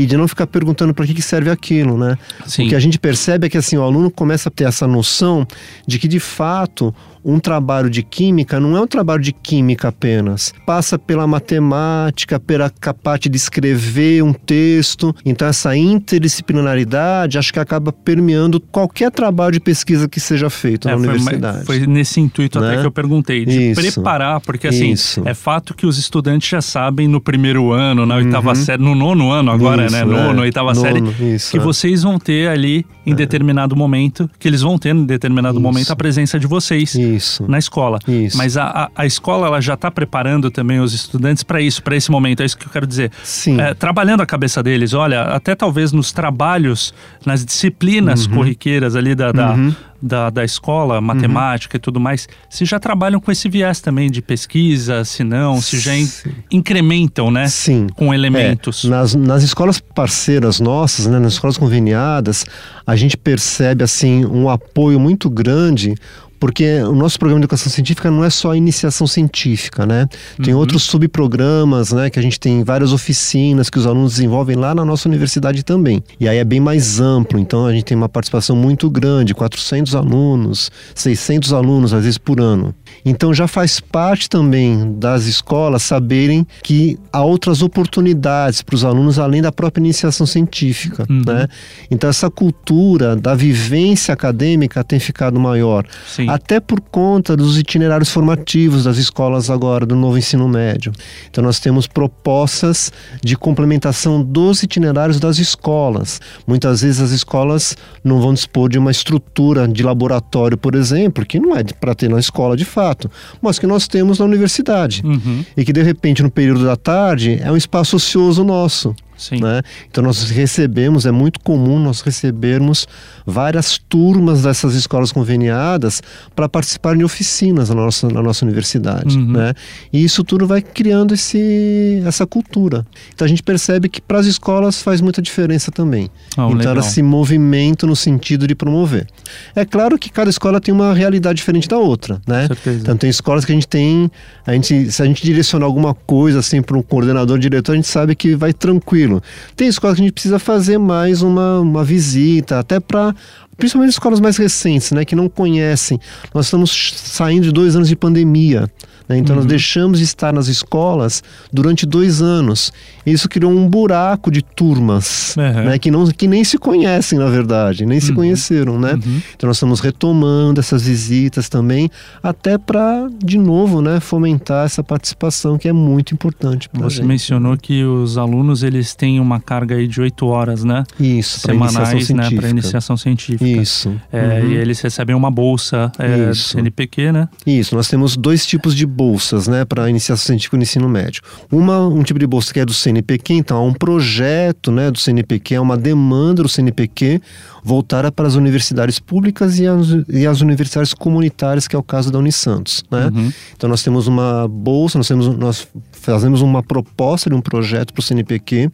E 0.00 0.06
de 0.06 0.16
não 0.16 0.26
ficar 0.26 0.46
perguntando 0.46 0.94
para 0.94 1.06
que, 1.06 1.12
que 1.12 1.20
serve 1.20 1.50
aquilo, 1.50 1.98
né? 1.98 2.16
Sim. 2.46 2.64
O 2.64 2.68
que 2.70 2.74
a 2.74 2.80
gente 2.80 2.98
percebe 2.98 3.46
é 3.46 3.50
que 3.50 3.58
assim, 3.58 3.76
o 3.76 3.82
aluno 3.82 4.10
começa 4.10 4.48
a 4.48 4.52
ter 4.52 4.64
essa 4.64 4.86
noção 4.86 5.46
de 5.86 5.98
que, 5.98 6.08
de 6.08 6.18
fato, 6.18 6.94
um 7.24 7.38
trabalho 7.38 7.90
de 7.90 8.02
química 8.02 8.58
não 8.60 8.76
é 8.76 8.80
um 8.80 8.86
trabalho 8.86 9.22
de 9.22 9.32
química 9.32 9.88
apenas. 9.88 10.52
Passa 10.66 10.98
pela 10.98 11.26
matemática, 11.26 12.38
pela 12.40 12.68
capacidade 12.70 13.00
de 13.28 13.36
escrever 13.36 14.22
um 14.22 14.32
texto. 14.32 15.14
Então, 15.24 15.48
essa 15.48 15.74
interdisciplinaridade 15.76 17.38
acho 17.38 17.52
que 17.52 17.58
acaba 17.58 17.92
permeando 17.92 18.60
qualquer 18.60 19.10
trabalho 19.10 19.52
de 19.52 19.60
pesquisa 19.60 20.08
que 20.08 20.20
seja 20.20 20.48
feito 20.48 20.88
É, 20.88 20.92
na 20.92 20.98
foi, 20.98 21.08
universidade. 21.08 21.64
foi 21.66 21.86
nesse 21.86 22.20
intuito 22.20 22.58
até 22.58 22.76
Né? 22.76 22.80
que 22.80 22.86
eu 22.86 22.90
perguntei, 22.90 23.44
de 23.44 23.70
Isso. 23.72 23.80
preparar, 23.80 24.40
porque 24.40 24.68
assim, 24.68 24.92
Isso. 24.92 25.22
é 25.26 25.34
fato 25.34 25.74
que 25.74 25.86
os 25.86 25.98
estudantes 25.98 26.48
já 26.48 26.60
sabem 26.60 27.08
no 27.08 27.20
primeiro 27.20 27.72
ano, 27.72 28.06
na 28.06 28.16
oitava 28.16 28.54
série, 28.54 28.82
no 28.82 28.94
nono 28.94 29.30
ano 29.30 29.50
agora, 29.50 29.80
Uhum. 29.82 29.86
Isso, 29.86 29.96
né? 29.96 30.00
é. 30.02 30.04
Nono, 30.04 30.42
oitava 30.42 30.72
Nono, 30.74 30.80
série, 30.80 31.02
que 31.50 31.56
é. 31.56 31.60
vocês 31.60 32.02
vão 32.02 32.18
ter 32.18 32.48
ali 32.48 32.86
em 33.06 33.14
determinado 33.14 33.74
momento, 33.74 34.30
que 34.38 34.46
eles 34.46 34.60
vão 34.60 34.78
ter 34.78 34.94
em 34.94 35.04
determinado 35.04 35.60
momento 35.60 35.90
a 35.90 35.96
presença 35.96 36.38
de 36.38 36.46
vocês 36.46 36.94
Isso. 36.94 37.09
Na 37.48 37.58
escola. 37.58 37.98
Isso. 38.06 38.36
Mas 38.38 38.56
a, 38.56 38.90
a, 38.94 39.06
escola 39.06 39.46
ela 39.46 39.60
já 39.60 39.74
está 39.74 39.90
preparando 39.90 40.50
também 40.50 40.80
os 40.80 40.92
estudantes 40.92 41.42
para 41.42 41.60
isso, 41.60 41.82
para 41.82 41.96
esse 41.96 42.10
momento. 42.10 42.42
É 42.42 42.46
isso 42.46 42.56
que 42.56 42.66
eu 42.66 42.70
quero 42.70 42.86
dizer. 42.86 43.10
Sim. 43.22 43.60
É, 43.60 43.74
trabalhando 43.74 44.20
a 44.22 44.26
cabeça 44.26 44.62
deles, 44.62 44.92
olha, 44.94 45.22
até 45.22 45.54
talvez 45.54 45.92
nos 45.92 46.12
trabalhos, 46.12 46.92
nas 47.24 47.44
disciplinas 47.44 48.26
Uhum. 48.26 48.34
corriqueiras 48.34 48.94
ali 48.96 49.14
da, 49.14 49.32
da, 49.32 49.56
da, 50.00 50.30
da 50.30 50.44
escola, 50.44 51.00
matemática 51.00 51.76
e 51.76 51.80
tudo 51.80 51.98
mais, 52.00 52.28
se 52.48 52.64
já 52.64 52.78
trabalham 52.78 53.20
com 53.20 53.30
esse 53.32 53.48
viés 53.48 53.80
também 53.80 54.10
de 54.10 54.20
pesquisa, 54.22 55.04
se 55.04 55.22
não, 55.24 55.60
se 55.60 55.78
já 55.78 55.96
in- 55.96 56.08
incrementam, 56.50 57.30
né? 57.30 57.48
Sim. 57.48 57.86
Com 57.94 58.12
elementos. 58.12 58.84
É, 58.84 58.88
nas, 58.88 59.14
nas 59.14 59.42
escolas 59.42 59.80
parceiras 59.80 60.60
nossas, 60.60 61.06
né, 61.06 61.18
nas 61.18 61.34
escolas 61.34 61.56
conveniadas, 61.56 62.44
a 62.86 62.96
gente 62.96 63.16
percebe 63.16 63.82
assim 63.84 64.24
um 64.24 64.48
apoio 64.48 64.98
muito 65.00 65.28
grande 65.30 65.94
porque 66.40 66.80
o 66.82 66.94
nosso 66.94 67.18
programa 67.18 67.38
de 67.40 67.44
educação 67.44 67.70
científica 67.70 68.10
não 68.10 68.24
é 68.24 68.30
só 68.30 68.54
iniciação 68.54 69.06
científica, 69.06 69.84
né? 69.86 70.08
Tem 70.42 70.54
outros 70.54 70.82
subprogramas, 70.84 71.92
né? 71.92 72.08
Que 72.10 72.18
a 72.18 72.22
gente 72.22 72.40
tem 72.40 72.64
várias 72.64 72.92
oficinas 72.92 73.68
que 73.68 73.78
os 73.78 73.86
alunos 73.86 74.12
desenvolvem 74.14 74.56
lá 74.56 74.74
na 74.74 74.84
nossa 74.84 75.08
universidade 75.08 75.62
também. 75.62 76.02
E 76.18 76.26
aí 76.28 76.38
é 76.38 76.44
bem 76.44 76.58
mais 76.58 76.98
amplo, 76.98 77.38
então 77.38 77.66
a 77.66 77.72
gente 77.72 77.84
tem 77.84 77.96
uma 77.96 78.08
participação 78.08 78.56
muito 78.56 78.88
grande, 78.90 79.34
400 79.34 79.94
alunos, 79.94 80.70
600 80.94 81.52
alunos 81.52 81.92
às 81.92 82.02
vezes 82.02 82.16
por 82.18 82.40
ano. 82.40 82.74
Então 83.04 83.34
já 83.34 83.46
faz 83.46 83.78
parte 83.78 84.28
também 84.28 84.94
das 84.98 85.26
escolas 85.26 85.82
saberem 85.82 86.46
que 86.62 86.98
há 87.12 87.22
outras 87.22 87.60
oportunidades 87.62 88.62
para 88.62 88.74
os 88.74 88.84
alunos 88.84 89.18
além 89.18 89.42
da 89.42 89.52
própria 89.52 89.82
iniciação 89.82 90.26
científica, 90.26 91.04
Uhum. 91.08 91.22
né? 91.26 91.46
Então 91.90 92.08
essa 92.08 92.30
cultura 92.30 93.14
da 93.14 93.34
vivência 93.34 94.14
acadêmica 94.14 94.82
tem 94.82 94.98
ficado 94.98 95.38
maior. 95.38 95.84
Sim. 96.08 96.29
Até 96.30 96.60
por 96.60 96.80
conta 96.80 97.36
dos 97.36 97.58
itinerários 97.58 98.10
formativos 98.10 98.84
das 98.84 98.98
escolas 98.98 99.50
agora, 99.50 99.84
do 99.84 99.96
novo 99.96 100.16
ensino 100.16 100.48
médio. 100.48 100.92
Então 101.28 101.42
nós 101.42 101.58
temos 101.58 101.86
propostas 101.86 102.92
de 103.22 103.36
complementação 103.36 104.22
dos 104.22 104.62
itinerários 104.62 105.18
das 105.18 105.38
escolas. 105.38 106.20
Muitas 106.46 106.82
vezes 106.82 107.00
as 107.00 107.10
escolas 107.10 107.76
não 108.04 108.20
vão 108.20 108.32
dispor 108.32 108.68
de 108.68 108.78
uma 108.78 108.90
estrutura 108.90 109.66
de 109.66 109.82
laboratório, 109.82 110.56
por 110.56 110.74
exemplo, 110.74 111.26
que 111.26 111.40
não 111.40 111.56
é 111.56 111.64
para 111.64 111.94
ter 111.94 112.08
na 112.08 112.20
escola 112.20 112.56
de 112.56 112.64
fato, 112.64 113.10
mas 113.42 113.58
que 113.58 113.66
nós 113.66 113.88
temos 113.88 114.18
na 114.20 114.24
universidade. 114.24 115.02
Uhum. 115.04 115.44
E 115.56 115.64
que 115.64 115.72
de 115.72 115.82
repente 115.82 116.22
no 116.22 116.30
período 116.30 116.64
da 116.64 116.76
tarde 116.76 117.40
é 117.42 117.50
um 117.50 117.56
espaço 117.56 117.96
ocioso 117.96 118.44
nosso. 118.44 118.94
Né? 119.40 119.62
Então 119.90 120.02
nós 120.02 120.30
recebemos, 120.30 121.06
é 121.06 121.10
muito 121.10 121.40
comum 121.40 121.78
nós 121.78 122.00
recebermos 122.00 122.86
várias 123.26 123.78
turmas 123.78 124.42
dessas 124.42 124.74
escolas 124.74 125.12
conveniadas 125.12 126.02
para 126.34 126.48
participar 126.48 126.96
de 126.96 127.04
oficinas 127.04 127.68
na 127.68 127.74
nossa, 127.74 128.08
na 128.08 128.22
nossa 128.22 128.44
universidade. 128.44 129.16
Uhum. 129.18 129.32
Né? 129.32 129.54
E 129.92 130.02
isso 130.02 130.24
tudo 130.24 130.46
vai 130.46 130.62
criando 130.62 131.14
esse, 131.14 132.02
essa 132.06 132.26
cultura. 132.26 132.86
Então 133.14 133.24
a 133.24 133.28
gente 133.28 133.42
percebe 133.42 133.88
que 133.88 134.00
para 134.00 134.18
as 134.18 134.26
escolas 134.26 134.82
faz 134.82 135.00
muita 135.00 135.20
diferença 135.20 135.70
também. 135.70 136.10
Oh, 136.36 136.50
então 136.50 136.72
legal. 136.72 136.78
esse 136.78 137.02
movimento 137.02 137.86
no 137.86 137.96
sentido 137.96 138.46
de 138.46 138.54
promover. 138.54 139.06
É 139.54 139.64
claro 139.64 139.98
que 139.98 140.10
cada 140.10 140.30
escola 140.30 140.60
tem 140.60 140.72
uma 140.72 140.94
realidade 140.94 141.36
diferente 141.36 141.68
da 141.68 141.78
outra, 141.78 142.20
né? 142.26 142.46
certeza. 142.46 142.80
Então 142.82 142.96
tem 142.96 143.10
escolas 143.10 143.44
que 143.44 143.52
a 143.52 143.54
gente 143.54 143.68
tem, 143.68 144.10
a 144.46 144.52
gente, 144.52 144.90
se 144.90 145.02
a 145.02 145.06
gente 145.06 145.22
direcionar 145.22 145.66
alguma 145.66 145.94
coisa 145.94 146.38
assim 146.38 146.62
para 146.62 146.76
um 146.76 146.82
coordenador, 146.82 147.38
diretor, 147.38 147.72
a 147.72 147.76
gente 147.76 147.88
sabe 147.88 148.14
que 148.14 148.34
vai 148.34 148.52
tranquilo. 148.52 149.09
Tem 149.56 149.66
escolas 149.68 149.96
que 149.96 150.02
a 150.02 150.04
gente 150.04 150.12
precisa 150.12 150.38
fazer 150.38 150.78
mais 150.78 151.22
uma, 151.22 151.60
uma 151.60 151.82
visita, 151.82 152.58
até 152.58 152.78
para 152.78 153.14
principalmente 153.56 153.92
escolas 153.92 154.20
mais 154.20 154.36
recentes, 154.36 154.92
né, 154.92 155.04
que 155.04 155.14
não 155.14 155.28
conhecem. 155.28 155.98
Nós 156.34 156.46
estamos 156.46 156.94
saindo 156.96 157.44
de 157.44 157.52
dois 157.52 157.76
anos 157.76 157.88
de 157.88 157.96
pandemia. 157.96 158.70
Né? 159.10 159.18
Então 159.18 159.34
Uhum. 159.34 159.42
nós 159.42 159.46
deixamos 159.50 159.98
de 159.98 160.04
estar 160.04 160.32
nas 160.32 160.46
escolas 160.46 161.20
durante 161.52 161.84
dois 161.84 162.22
anos. 162.22 162.72
Isso 163.04 163.28
criou 163.28 163.50
um 163.50 163.68
buraco 163.68 164.30
de 164.30 164.40
turmas, 164.40 165.34
Uhum. 165.36 165.64
né? 165.64 165.78
que, 165.78 165.90
não, 165.90 166.06
que 166.06 166.28
nem 166.28 166.44
se 166.44 166.56
conhecem, 166.56 167.18
na 167.18 167.26
verdade, 167.26 167.84
nem 167.84 167.98
se 167.98 168.10
Uhum. 168.10 168.16
conheceram. 168.16 168.78
Né? 168.78 168.92
Uhum. 168.92 169.20
Então 169.36 169.48
nós 169.48 169.56
estamos 169.56 169.80
retomando 169.80 170.60
essas 170.60 170.82
visitas 170.86 171.48
também, 171.48 171.90
até 172.22 172.56
para, 172.56 173.08
de 173.22 173.36
novo, 173.36 173.82
né, 173.82 173.98
fomentar 173.98 174.64
essa 174.66 174.82
participação 174.84 175.58
que 175.58 175.66
é 175.68 175.72
muito 175.72 176.14
importante 176.14 176.68
Você 176.74 176.96
gente. 176.98 177.06
mencionou 177.06 177.56
que 177.56 177.82
os 177.84 178.16
alunos 178.16 178.62
eles 178.62 178.94
têm 178.94 179.18
uma 179.18 179.40
carga 179.40 179.74
aí 179.74 179.88
de 179.88 180.00
oito 180.00 180.26
horas, 180.26 180.62
né? 180.62 180.84
Isso, 181.00 181.40
Semanais, 181.40 182.10
né? 182.10 182.30
Para 182.30 182.48
iniciação 182.48 182.96
científica. 182.96 183.44
Isso. 183.44 183.92
É, 184.12 184.20
Uhum. 184.40 184.50
E 184.50 184.54
eles 184.56 184.80
recebem 184.80 185.16
uma 185.16 185.30
bolsa 185.30 185.90
é. 185.98 186.32
CNPq, 186.32 187.10
né? 187.12 187.28
Isso, 187.44 187.74
nós 187.74 187.88
temos 187.88 188.16
dois 188.16 188.46
tipos 188.46 188.74
de 188.74 188.86
bolsas, 189.00 189.48
né, 189.48 189.64
para 189.64 189.88
iniciação 189.88 190.26
científica 190.26 190.58
no 190.58 190.62
ensino 190.62 190.86
médio. 190.86 191.22
Uma, 191.50 191.86
um 191.86 192.02
tipo 192.02 192.18
de 192.18 192.26
bolsa 192.26 192.52
que 192.52 192.60
é 192.60 192.66
do 192.66 192.74
CNPq, 192.74 193.32
então 193.32 193.56
há 193.56 193.62
um 193.62 193.72
projeto, 193.72 194.70
né, 194.70 194.90
do 194.90 194.98
CNPq, 194.98 195.54
é 195.54 195.60
uma 195.60 195.74
demanda 195.74 196.42
do 196.42 196.48
CNPq 196.50 197.18
voltada 197.64 198.12
para 198.12 198.28
as 198.28 198.34
universidades 198.34 198.98
públicas 198.98 199.58
e 199.58 199.66
as, 199.66 199.86
e 200.06 200.26
as 200.26 200.42
universidades 200.42 200.92
comunitárias, 200.92 201.66
que 201.66 201.74
é 201.74 201.78
o 201.78 201.82
caso 201.82 202.10
da 202.10 202.18
Unisantos, 202.18 202.84
né? 202.90 203.10
Uhum. 203.14 203.32
Então 203.56 203.70
nós 203.70 203.82
temos 203.82 204.06
uma 204.06 204.46
bolsa, 204.46 204.98
nós, 204.98 205.08
temos, 205.08 205.26
nós 205.28 205.66
fazemos 205.92 206.42
uma 206.42 206.62
proposta 206.62 207.30
de 207.30 207.36
um 207.36 207.40
projeto 207.40 207.94
para 207.94 208.00
o 208.00 208.02
CNPq, 208.02 208.70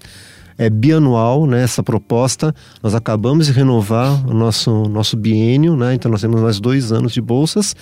é 0.59 0.71
bianual, 0.71 1.47
né, 1.47 1.62
essa 1.62 1.83
proposta. 1.83 2.54
Nós 2.83 2.95
acabamos 2.95 3.47
de 3.47 3.52
renovar 3.52 4.26
o 4.28 4.35
nosso, 4.35 4.88
nosso 4.88 5.16
biênio, 5.16 5.76
né, 5.76 5.95
então 5.95 6.11
nós 6.11 6.21
temos 6.21 6.40
mais 6.40 6.59
dois 6.59 6.92
anos 6.92 7.12
de 7.12 7.21
bolsas 7.21 7.76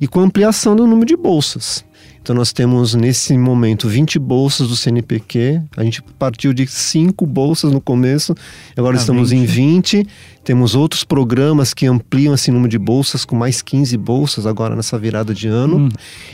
e 0.00 0.06
com 0.06 0.20
ampliação 0.20 0.76
do 0.76 0.86
número 0.86 1.06
de 1.06 1.16
bolsas. 1.16 1.84
Então 2.28 2.36
nós 2.36 2.52
temos 2.52 2.94
nesse 2.94 3.38
momento 3.38 3.88
20 3.88 4.18
bolsas 4.18 4.68
do 4.68 4.76
CNPq. 4.76 5.62
A 5.74 5.82
gente 5.82 6.02
partiu 6.18 6.52
de 6.52 6.66
5 6.66 7.24
bolsas 7.24 7.72
no 7.72 7.80
começo, 7.80 8.34
agora 8.76 8.98
Ah, 8.98 9.00
estamos 9.00 9.30
20. 9.30 9.40
em 9.40 9.46
20. 9.46 10.06
Temos 10.44 10.74
outros 10.74 11.04
programas 11.04 11.74
que 11.74 11.84
ampliam 11.84 12.32
esse 12.32 12.50
número 12.50 12.70
de 12.70 12.78
bolsas, 12.78 13.22
com 13.22 13.36
mais 13.36 13.60
15 13.60 13.94
bolsas 13.98 14.46
agora 14.46 14.74
nessa 14.74 14.98
virada 14.98 15.34
de 15.34 15.46
ano. 15.46 15.76
Hum. 15.76 15.88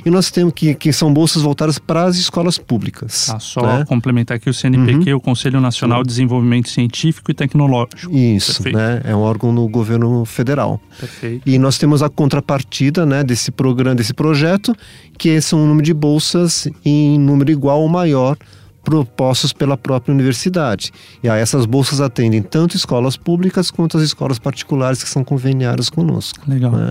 E 0.06 0.10
nós 0.10 0.30
temos 0.30 0.52
que, 0.54 0.72
que 0.72 0.92
são 0.92 1.12
bolsas 1.12 1.42
voltadas 1.42 1.80
para 1.80 2.04
as 2.04 2.16
escolas 2.16 2.56
públicas. 2.56 3.26
Tá, 3.26 3.40
só 3.40 3.62
né? 3.62 3.84
complementar 3.84 4.36
aqui 4.36 4.48
o 4.48 4.54
CNPq, 4.54 5.14
o 5.14 5.20
Conselho 5.20 5.60
Nacional 5.60 6.02
de 6.02 6.08
Desenvolvimento 6.10 6.68
Científico 6.68 7.32
e 7.32 7.34
Tecnológico. 7.34 8.16
Isso, 8.16 8.62
Perfeito. 8.62 8.78
né? 8.78 9.00
É 9.02 9.16
um 9.16 9.20
órgão 9.20 9.52
do 9.52 9.66
governo 9.66 10.24
federal. 10.24 10.80
Perfeito. 10.96 11.42
E 11.44 11.58
nós 11.58 11.76
temos 11.76 12.00
a 12.00 12.08
contrapartida, 12.08 13.04
né, 13.04 13.24
desse 13.24 13.50
programa, 13.50 13.96
desse 13.96 14.14
projeto, 14.14 14.76
que 15.18 15.40
são 15.40 15.58
um 15.58 15.66
número 15.66 15.83
de 15.84 15.94
bolsas 15.94 16.66
em 16.84 17.18
número 17.18 17.50
igual 17.52 17.80
ou 17.82 17.88
maior 17.88 18.36
propostos 18.82 19.52
pela 19.52 19.76
própria 19.78 20.12
universidade. 20.12 20.90
E 21.22 21.28
aí 21.28 21.40
essas 21.40 21.64
bolsas 21.64 22.00
atendem 22.00 22.42
tanto 22.42 22.76
escolas 22.76 23.16
públicas 23.16 23.70
quanto 23.70 23.96
as 23.96 24.02
escolas 24.02 24.38
particulares 24.38 25.02
que 25.02 25.08
são 25.08 25.24
conveniadas 25.24 25.88
conosco. 25.88 26.38
Legal. 26.46 26.72
né? 26.72 26.90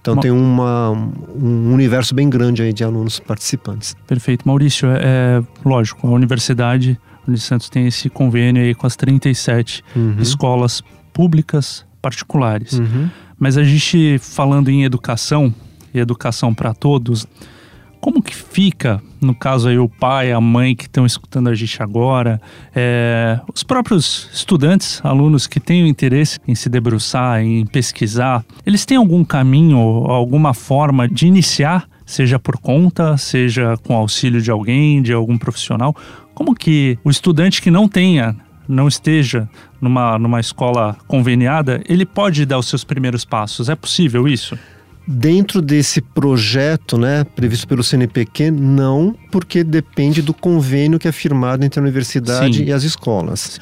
Então 0.00 0.16
Ma- 0.16 0.22
tem 0.22 0.30
uma, 0.30 0.90
um 0.90 1.72
universo 1.72 2.14
bem 2.14 2.28
grande 2.30 2.62
aí 2.62 2.72
de 2.72 2.82
alunos 2.82 3.20
participantes. 3.20 3.94
Perfeito. 4.06 4.46
Maurício, 4.48 4.88
é, 4.88 4.98
é 5.02 5.42
lógico, 5.64 6.06
a 6.06 6.10
universidade, 6.10 6.98
a 7.26 7.30
Unisantos 7.30 7.68
tem 7.68 7.86
esse 7.86 8.08
convênio 8.08 8.62
aí 8.62 8.74
com 8.74 8.86
as 8.86 8.96
37 8.96 9.84
Uhum. 9.94 10.16
escolas 10.20 10.82
públicas 11.12 11.84
particulares. 12.00 12.72
Uhum. 12.74 13.08
Mas 13.38 13.56
a 13.56 13.62
gente 13.62 14.18
falando 14.18 14.68
em 14.70 14.82
educação, 14.84 15.54
e 15.94 15.98
educação 16.00 16.52
para 16.52 16.74
todos, 16.74 17.26
como 18.00 18.22
que 18.22 18.34
fica, 18.34 19.02
no 19.20 19.34
caso 19.34 19.68
aí 19.68 19.78
o 19.78 19.88
pai, 19.88 20.32
a 20.32 20.40
mãe 20.40 20.74
que 20.74 20.84
estão 20.84 21.04
escutando 21.04 21.48
a 21.48 21.54
gente 21.54 21.82
agora, 21.82 22.40
é, 22.74 23.40
os 23.52 23.62
próprios 23.62 24.28
estudantes, 24.32 25.00
alunos 25.04 25.46
que 25.46 25.60
têm 25.60 25.82
o 25.82 25.86
interesse 25.86 26.38
em 26.46 26.54
se 26.54 26.68
debruçar, 26.68 27.42
em 27.42 27.66
pesquisar, 27.66 28.44
eles 28.64 28.84
têm 28.84 28.96
algum 28.96 29.24
caminho, 29.24 29.78
alguma 29.78 30.54
forma 30.54 31.08
de 31.08 31.26
iniciar, 31.26 31.88
seja 32.06 32.38
por 32.38 32.58
conta, 32.58 33.16
seja 33.16 33.76
com 33.84 33.94
auxílio 33.94 34.40
de 34.40 34.50
alguém, 34.50 35.02
de 35.02 35.12
algum 35.12 35.36
profissional? 35.36 35.94
Como 36.34 36.54
que 36.54 36.98
o 37.04 37.10
estudante 37.10 37.60
que 37.60 37.70
não 37.70 37.88
tenha 37.88 38.36
não 38.68 38.86
esteja 38.86 39.48
numa, 39.80 40.18
numa 40.18 40.40
escola 40.40 40.96
conveniada, 41.06 41.82
ele 41.88 42.04
pode 42.04 42.44
dar 42.44 42.58
os 42.58 42.68
seus 42.68 42.84
primeiros 42.84 43.24
passos. 43.24 43.68
É 43.68 43.74
possível 43.74 44.28
isso? 44.28 44.58
Dentro 45.10 45.62
desse 45.62 46.02
projeto, 46.02 46.98
né, 46.98 47.24
previsto 47.24 47.66
pelo 47.66 47.82
CNPq, 47.82 48.50
não, 48.50 49.16
porque 49.30 49.64
depende 49.64 50.20
do 50.20 50.34
convênio 50.34 50.98
que 50.98 51.08
é 51.08 51.12
firmado 51.12 51.64
entre 51.64 51.80
a 51.80 51.82
universidade 51.82 52.58
Sim. 52.58 52.64
e 52.64 52.72
as 52.74 52.82
escolas. 52.82 53.58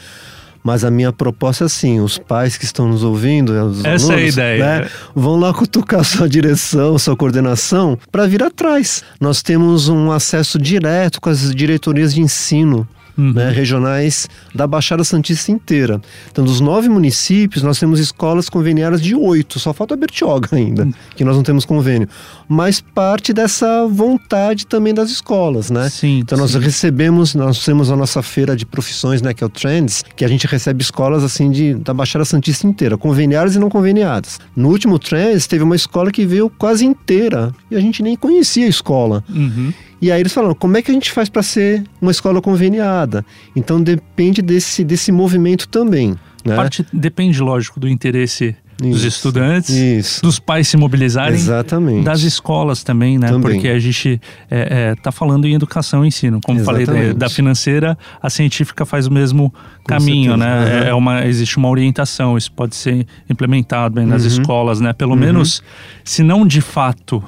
Mas 0.64 0.82
a 0.82 0.90
minha 0.90 1.12
proposta 1.12 1.62
é 1.62 1.66
assim: 1.66 2.00
os 2.00 2.18
pais 2.18 2.56
que 2.56 2.64
estão 2.64 2.88
nos 2.88 3.04
ouvindo, 3.04 3.52
os 3.52 3.84
Essa 3.84 4.06
é 4.06 4.10
a 4.10 4.16
alunos, 4.16 4.32
ideia. 4.34 4.80
né, 4.80 4.88
vão 5.14 5.38
lá 5.38 5.54
cutucar 5.54 6.02
sua 6.02 6.28
direção, 6.28 6.98
sua 6.98 7.16
coordenação, 7.16 7.96
para 8.10 8.26
vir 8.26 8.42
atrás. 8.42 9.04
Nós 9.20 9.40
temos 9.40 9.88
um 9.88 10.10
acesso 10.10 10.58
direto 10.58 11.20
com 11.20 11.30
as 11.30 11.54
diretorias 11.54 12.12
de 12.12 12.20
ensino 12.20 12.88
Uhum. 13.16 13.32
né, 13.32 13.50
regionais 13.50 14.28
da 14.54 14.66
Baixada 14.66 15.02
Santista 15.02 15.50
inteira. 15.50 16.00
Então, 16.30 16.44
dos 16.44 16.60
nove 16.60 16.88
municípios, 16.88 17.62
nós 17.62 17.78
temos 17.78 17.98
escolas 17.98 18.48
conveniadas 18.48 19.00
de 19.00 19.14
oito, 19.14 19.58
só 19.58 19.72
falta 19.72 19.94
a 19.94 19.96
Bertioga 19.96 20.48
ainda, 20.52 20.88
que 21.14 21.24
nós 21.24 21.34
não 21.34 21.42
temos 21.42 21.64
convênio. 21.64 22.08
Mas 22.48 22.80
parte 22.80 23.32
dessa 23.32 23.86
vontade 23.86 24.66
também 24.66 24.92
das 24.92 25.10
escolas, 25.10 25.70
né? 25.70 25.88
Sim. 25.88 26.18
Então 26.18 26.38
nós 26.38 26.50
sim. 26.50 26.58
recebemos, 26.58 27.34
nós 27.34 27.64
temos 27.64 27.90
a 27.90 27.96
nossa 27.96 28.22
feira 28.22 28.54
de 28.56 28.66
profissões, 28.66 29.22
né, 29.22 29.32
que 29.32 29.42
é 29.42 29.46
o 29.46 29.50
Trends, 29.50 30.04
que 30.14 30.24
a 30.24 30.28
gente 30.28 30.46
recebe 30.46 30.82
escolas 30.82 31.24
assim 31.24 31.50
de 31.50 31.74
da 31.74 31.94
Baixada 31.94 32.24
Santista 32.24 32.66
inteira, 32.66 32.96
conveniadas 32.96 33.54
e 33.54 33.58
não 33.58 33.68
conveniadas. 33.68 34.38
No 34.54 34.68
último 34.68 34.98
Trends 34.98 35.46
teve 35.46 35.64
uma 35.64 35.76
escola 35.76 36.10
que 36.10 36.26
veio 36.26 36.50
quase 36.50 36.84
inteira 36.84 37.52
e 37.70 37.76
a 37.76 37.80
gente 37.80 38.02
nem 38.02 38.16
conhecia 38.16 38.66
a 38.66 38.68
escola. 38.68 39.24
Uhum. 39.28 39.72
E 40.00 40.12
aí 40.12 40.20
eles 40.20 40.32
falaram, 40.32 40.54
como 40.54 40.76
é 40.76 40.82
que 40.82 40.90
a 40.90 40.94
gente 40.94 41.10
faz 41.10 41.28
para 41.28 41.42
ser 41.42 41.82
uma 42.00 42.10
escola 42.10 42.40
conveniada? 42.42 43.24
Então 43.54 43.82
depende 43.82 44.42
desse, 44.42 44.84
desse 44.84 45.10
movimento 45.10 45.66
também. 45.68 46.14
Né? 46.44 46.54
Parte 46.54 46.84
depende, 46.92 47.40
lógico, 47.40 47.80
do 47.80 47.88
interesse 47.88 48.54
dos 48.78 48.98
Isso, 48.98 49.06
estudantes, 49.08 49.70
Isso. 49.70 50.20
dos 50.22 50.38
pais 50.38 50.68
se 50.68 50.76
mobilizarem, 50.76 51.34
Exatamente. 51.34 52.04
das 52.04 52.20
escolas 52.20 52.82
também, 52.84 53.18
né? 53.18 53.28
Também. 53.28 53.52
Porque 53.54 53.68
a 53.68 53.78
gente 53.78 54.20
é, 54.50 54.90
é, 54.90 54.94
tá 54.96 55.10
falando 55.10 55.46
em 55.46 55.54
educação 55.54 56.04
e 56.04 56.08
ensino. 56.08 56.40
Como 56.44 56.62
falei, 56.62 56.84
da, 56.84 56.92
Exatamente. 56.94 57.34
financeira, 57.34 57.96
a 58.22 58.28
científica 58.28 58.84
faz 58.84 59.06
o 59.06 59.10
mesmo 59.10 59.52
caminho, 59.88 60.36
certeza. 60.36 60.36
né? 60.36 60.82
Uhum. 60.82 60.86
É 60.88 60.94
uma, 60.94 61.24
existe 61.24 61.56
uma 61.56 61.70
orientação, 61.70 62.36
isso 62.36 62.52
pode 62.52 62.76
ser 62.76 63.06
implementado 63.30 63.94
bem 63.94 64.04
nas 64.04 64.22
Uhum. 64.24 64.28
escolas, 64.28 64.78
né? 64.78 64.92
Pelo 64.92 65.12
Uhum. 65.12 65.20
menos, 65.20 65.62
se 66.04 66.22
não 66.22 66.46
de 66.46 66.60
fato 66.60 67.24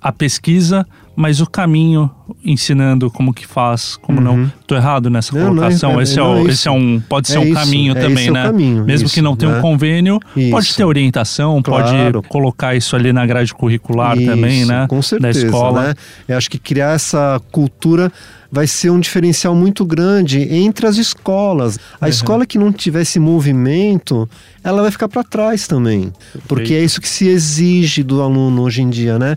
a 0.00 0.10
pesquisa, 0.10 0.86
mas 1.20 1.40
o 1.40 1.46
caminho 1.50 2.08
ensinando 2.44 3.10
como 3.10 3.34
que 3.34 3.44
faz, 3.44 3.96
como 3.96 4.20
não. 4.20 4.52
Tô 4.68 4.76
errado 4.76 5.10
nessa 5.10 5.34
Uhum. 5.34 5.40
Não, 5.40 5.46
não, 5.48 5.54
colocação. 5.56 5.98
é- 5.98 6.02
esse, 6.04 6.18
é, 6.18 6.22
não, 6.22 6.34
o- 6.34 6.38
é 6.38 6.42
esse 6.42 6.50
isso. 6.52 6.68
é 6.68 6.70
um. 6.70 7.00
Pode 7.08 7.26
ser 7.26 7.36
É 7.38 7.40
um 7.40 7.44
isso, 7.44 7.54
caminho 7.54 7.92
é 7.96 8.00
também, 8.00 8.18
esse 8.18 8.28
é 8.28 8.32
né? 8.32 8.42
caminho, 8.44 8.84
Mesmo 8.84 9.06
isso, 9.06 9.14
que 9.14 9.20
não 9.20 9.34
tenha 9.34 9.50
né? 9.52 9.58
um 9.58 9.60
convênio, 9.62 10.20
pode 10.50 10.66
Isso. 10.66 10.76
ter 10.76 10.84
orientação, 10.84 11.60
Claro. 11.60 12.12
pode 12.22 12.28
colocar 12.28 12.76
isso 12.76 12.94
ali 12.94 13.12
na 13.12 13.26
grade 13.26 13.52
curricular 13.52 14.16
também, 14.16 14.64
né? 14.64 14.86
Com 14.88 15.02
certeza, 15.02 15.40
da 15.40 15.46
escola. 15.46 15.82
né? 15.88 15.94
Eu 16.28 16.36
acho 16.36 16.48
que 16.48 16.58
criar 16.58 16.92
essa 16.94 17.40
cultura 17.50 18.12
vai 18.52 18.66
ser 18.68 18.90
um 18.90 19.00
diferencial 19.00 19.54
muito 19.56 19.84
grande 19.84 20.40
entre 20.54 20.86
as 20.86 20.96
escolas. 20.98 21.78
A 22.00 22.04
Uhum. 22.04 22.10
escola 22.10 22.46
que 22.46 22.58
não 22.58 22.70
tiver 22.72 23.02
esse 23.02 23.18
movimento, 23.18 24.28
ela 24.62 24.82
vai 24.82 24.90
ficar 24.90 25.08
para 25.08 25.24
trás 25.24 25.66
também. 25.66 26.12
Porque 26.46 26.74
é 26.74 26.82
isso 26.84 27.00
que 27.00 27.08
se 27.08 27.26
exige 27.26 28.02
do 28.04 28.22
aluno 28.22 28.62
hoje 28.62 28.82
em 28.82 28.88
dia, 28.88 29.18
né? 29.18 29.36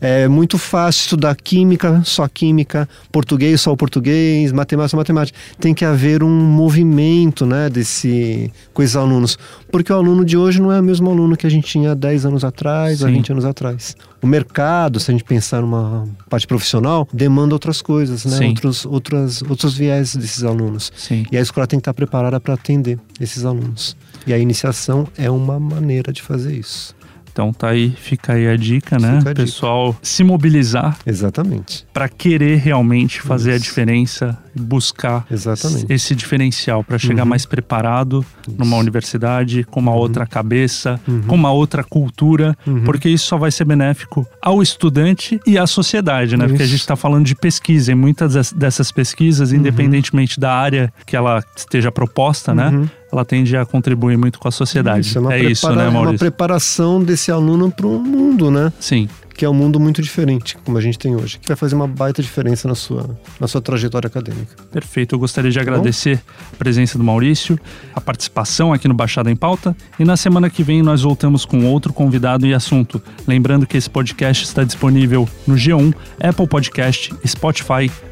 É 0.00 0.28
muito 0.28 0.58
fácil 0.58 1.00
estudar 1.02 1.34
química, 1.34 2.02
só 2.04 2.28
química, 2.28 2.88
português, 3.10 3.60
só 3.60 3.72
o 3.72 3.76
português, 3.76 4.52
matemática, 4.52 4.90
só 4.90 4.96
matemática. 4.96 5.38
Tem 5.58 5.72
que 5.74 5.84
haver 5.84 6.22
um 6.22 6.30
movimento, 6.30 7.46
né, 7.46 7.68
desse, 7.68 8.52
com 8.74 8.82
esses 8.82 8.96
alunos. 8.96 9.38
Porque 9.70 9.92
o 9.92 9.96
aluno 9.96 10.24
de 10.24 10.36
hoje 10.36 10.60
não 10.60 10.70
é 10.70 10.80
o 10.80 10.82
mesmo 10.82 11.10
aluno 11.10 11.36
que 11.36 11.46
a 11.46 11.50
gente 11.50 11.66
tinha 11.66 11.92
há 11.92 11.94
10 11.94 12.26
anos 12.26 12.44
atrás, 12.44 13.02
há 13.02 13.06
Sim. 13.06 13.14
20 13.14 13.32
anos 13.32 13.44
atrás. 13.44 13.96
O 14.22 14.26
mercado, 14.26 14.98
se 14.98 15.10
a 15.10 15.12
gente 15.12 15.24
pensar 15.24 15.60
numa 15.60 16.06
parte 16.28 16.46
profissional, 16.46 17.08
demanda 17.12 17.54
outras 17.54 17.80
coisas, 17.80 18.24
né? 18.24 18.38
Sim. 18.38 18.48
Outros, 18.48 18.86
outras, 18.86 19.42
outros 19.42 19.76
viés 19.76 20.16
desses 20.16 20.42
alunos. 20.42 20.92
Sim. 20.96 21.24
E 21.30 21.36
a 21.36 21.40
escola 21.40 21.66
tem 21.66 21.78
que 21.78 21.82
estar 21.82 21.94
preparada 21.94 22.40
para 22.40 22.54
atender 22.54 22.98
esses 23.20 23.44
alunos. 23.44 23.96
E 24.26 24.32
a 24.32 24.38
iniciação 24.38 25.06
é 25.16 25.30
uma 25.30 25.60
maneira 25.60 26.12
de 26.12 26.22
fazer 26.22 26.54
isso. 26.54 26.94
Então 27.36 27.52
tá 27.52 27.68
aí, 27.68 27.90
fica 27.90 28.32
aí 28.32 28.48
a 28.48 28.56
dica, 28.56 28.98
né? 28.98 29.16
A 29.16 29.18
dica. 29.18 29.34
Pessoal 29.34 29.94
se 30.00 30.24
mobilizar 30.24 30.96
Exatamente. 31.04 31.86
para 31.92 32.08
querer 32.08 32.56
realmente 32.56 33.20
fazer 33.20 33.52
a 33.52 33.56
Isso. 33.56 33.64
diferença, 33.64 34.38
buscar 34.58 35.26
Exatamente. 35.30 35.86
esse 35.88 36.14
diferencial 36.14 36.82
para 36.82 36.98
chegar 36.98 37.22
Uhum. 37.24 37.28
mais 37.28 37.44
preparado 37.46 38.24
numa 38.58 38.76
universidade, 38.76 39.64
com 39.64 39.80
uma 39.80 39.94
outra 39.94 40.26
cabeça, 40.26 41.00
Uhum. 41.06 41.22
com 41.22 41.34
uma 41.34 41.50
outra 41.52 41.84
cultura, 41.84 42.56
Uhum. 42.66 42.84
porque 42.84 43.08
isso 43.08 43.26
só 43.26 43.36
vai 43.36 43.50
ser 43.50 43.64
benéfico 43.64 44.26
ao 44.40 44.62
estudante 44.62 45.40
e 45.46 45.58
à 45.58 45.66
sociedade, 45.66 46.36
né? 46.36 46.46
Porque 46.46 46.62
a 46.62 46.64
Isso. 46.64 46.72
gente 46.72 46.80
está 46.80 46.96
falando 46.96 47.24
de 47.24 47.34
pesquisa 47.34 47.92
e 47.92 47.94
muitas 47.94 48.34
des- 48.34 48.52
dessas 48.52 48.90
pesquisas, 48.92 49.50
Uhum. 49.52 49.58
independentemente 49.58 50.38
da 50.40 50.52
área 50.52 50.92
que 51.06 51.16
ela 51.16 51.42
esteja 51.56 51.90
proposta, 51.92 52.54
né? 52.54 52.68
Uhum. 52.68 52.88
Ela 53.12 53.24
tende 53.24 53.56
a 53.56 53.64
contribuir 53.64 54.16
muito 54.18 54.38
com 54.38 54.48
a 54.48 54.50
sociedade. 54.50 55.06
Isso, 55.06 55.18
é, 55.18 55.20
uma 55.20 55.34
é 55.34 55.42
isso, 55.44 55.62
prepara- 55.66 55.76
né, 55.82 55.86
é 55.86 55.90
uma 55.90 56.00
Maurício? 56.02 56.18
preparação 56.18 57.02
desse 57.02 57.30
aluno 57.30 57.70
para 57.70 57.86
um 57.86 57.98
mundo, 58.02 58.50
né? 58.50 58.72
Sim. 58.80 59.08
Que 59.36 59.44
é 59.44 59.48
um 59.48 59.54
mundo 59.54 59.78
muito 59.78 60.00
diferente, 60.00 60.56
como 60.64 60.78
a 60.78 60.80
gente 60.80 60.98
tem 60.98 61.14
hoje, 61.14 61.38
que 61.38 61.48
vai 61.48 61.56
fazer 61.56 61.74
uma 61.74 61.86
baita 61.86 62.22
diferença 62.22 62.66
na 62.66 62.74
sua, 62.74 63.18
na 63.38 63.46
sua 63.46 63.60
trajetória 63.60 64.08
acadêmica. 64.08 64.56
Perfeito, 64.72 65.14
eu 65.14 65.18
gostaria 65.18 65.50
de 65.50 65.58
Tá 65.58 65.64
bom? 65.64 65.70
agradecer 65.72 66.22
a 66.52 66.56
presença 66.56 66.96
do 66.96 67.04
Maurício, 67.04 67.58
a 67.94 68.00
participação 68.00 68.72
aqui 68.72 68.88
no 68.88 68.94
Baixada 68.94 69.30
em 69.30 69.36
Pauta 69.36 69.76
e 69.98 70.04
na 70.04 70.16
semana 70.16 70.48
que 70.48 70.62
vem 70.62 70.82
nós 70.82 71.02
voltamos 71.02 71.44
com 71.44 71.66
outro 71.66 71.92
convidado 71.92 72.46
e 72.46 72.54
assunto. 72.54 73.02
Lembrando 73.26 73.66
que 73.66 73.76
esse 73.76 73.90
podcast 73.90 74.44
está 74.44 74.64
disponível 74.64 75.28
no 75.46 75.54
G1, 75.54 75.94
Apple 76.18 76.46
Podcast, 76.46 77.14
Spotify, 77.26 77.90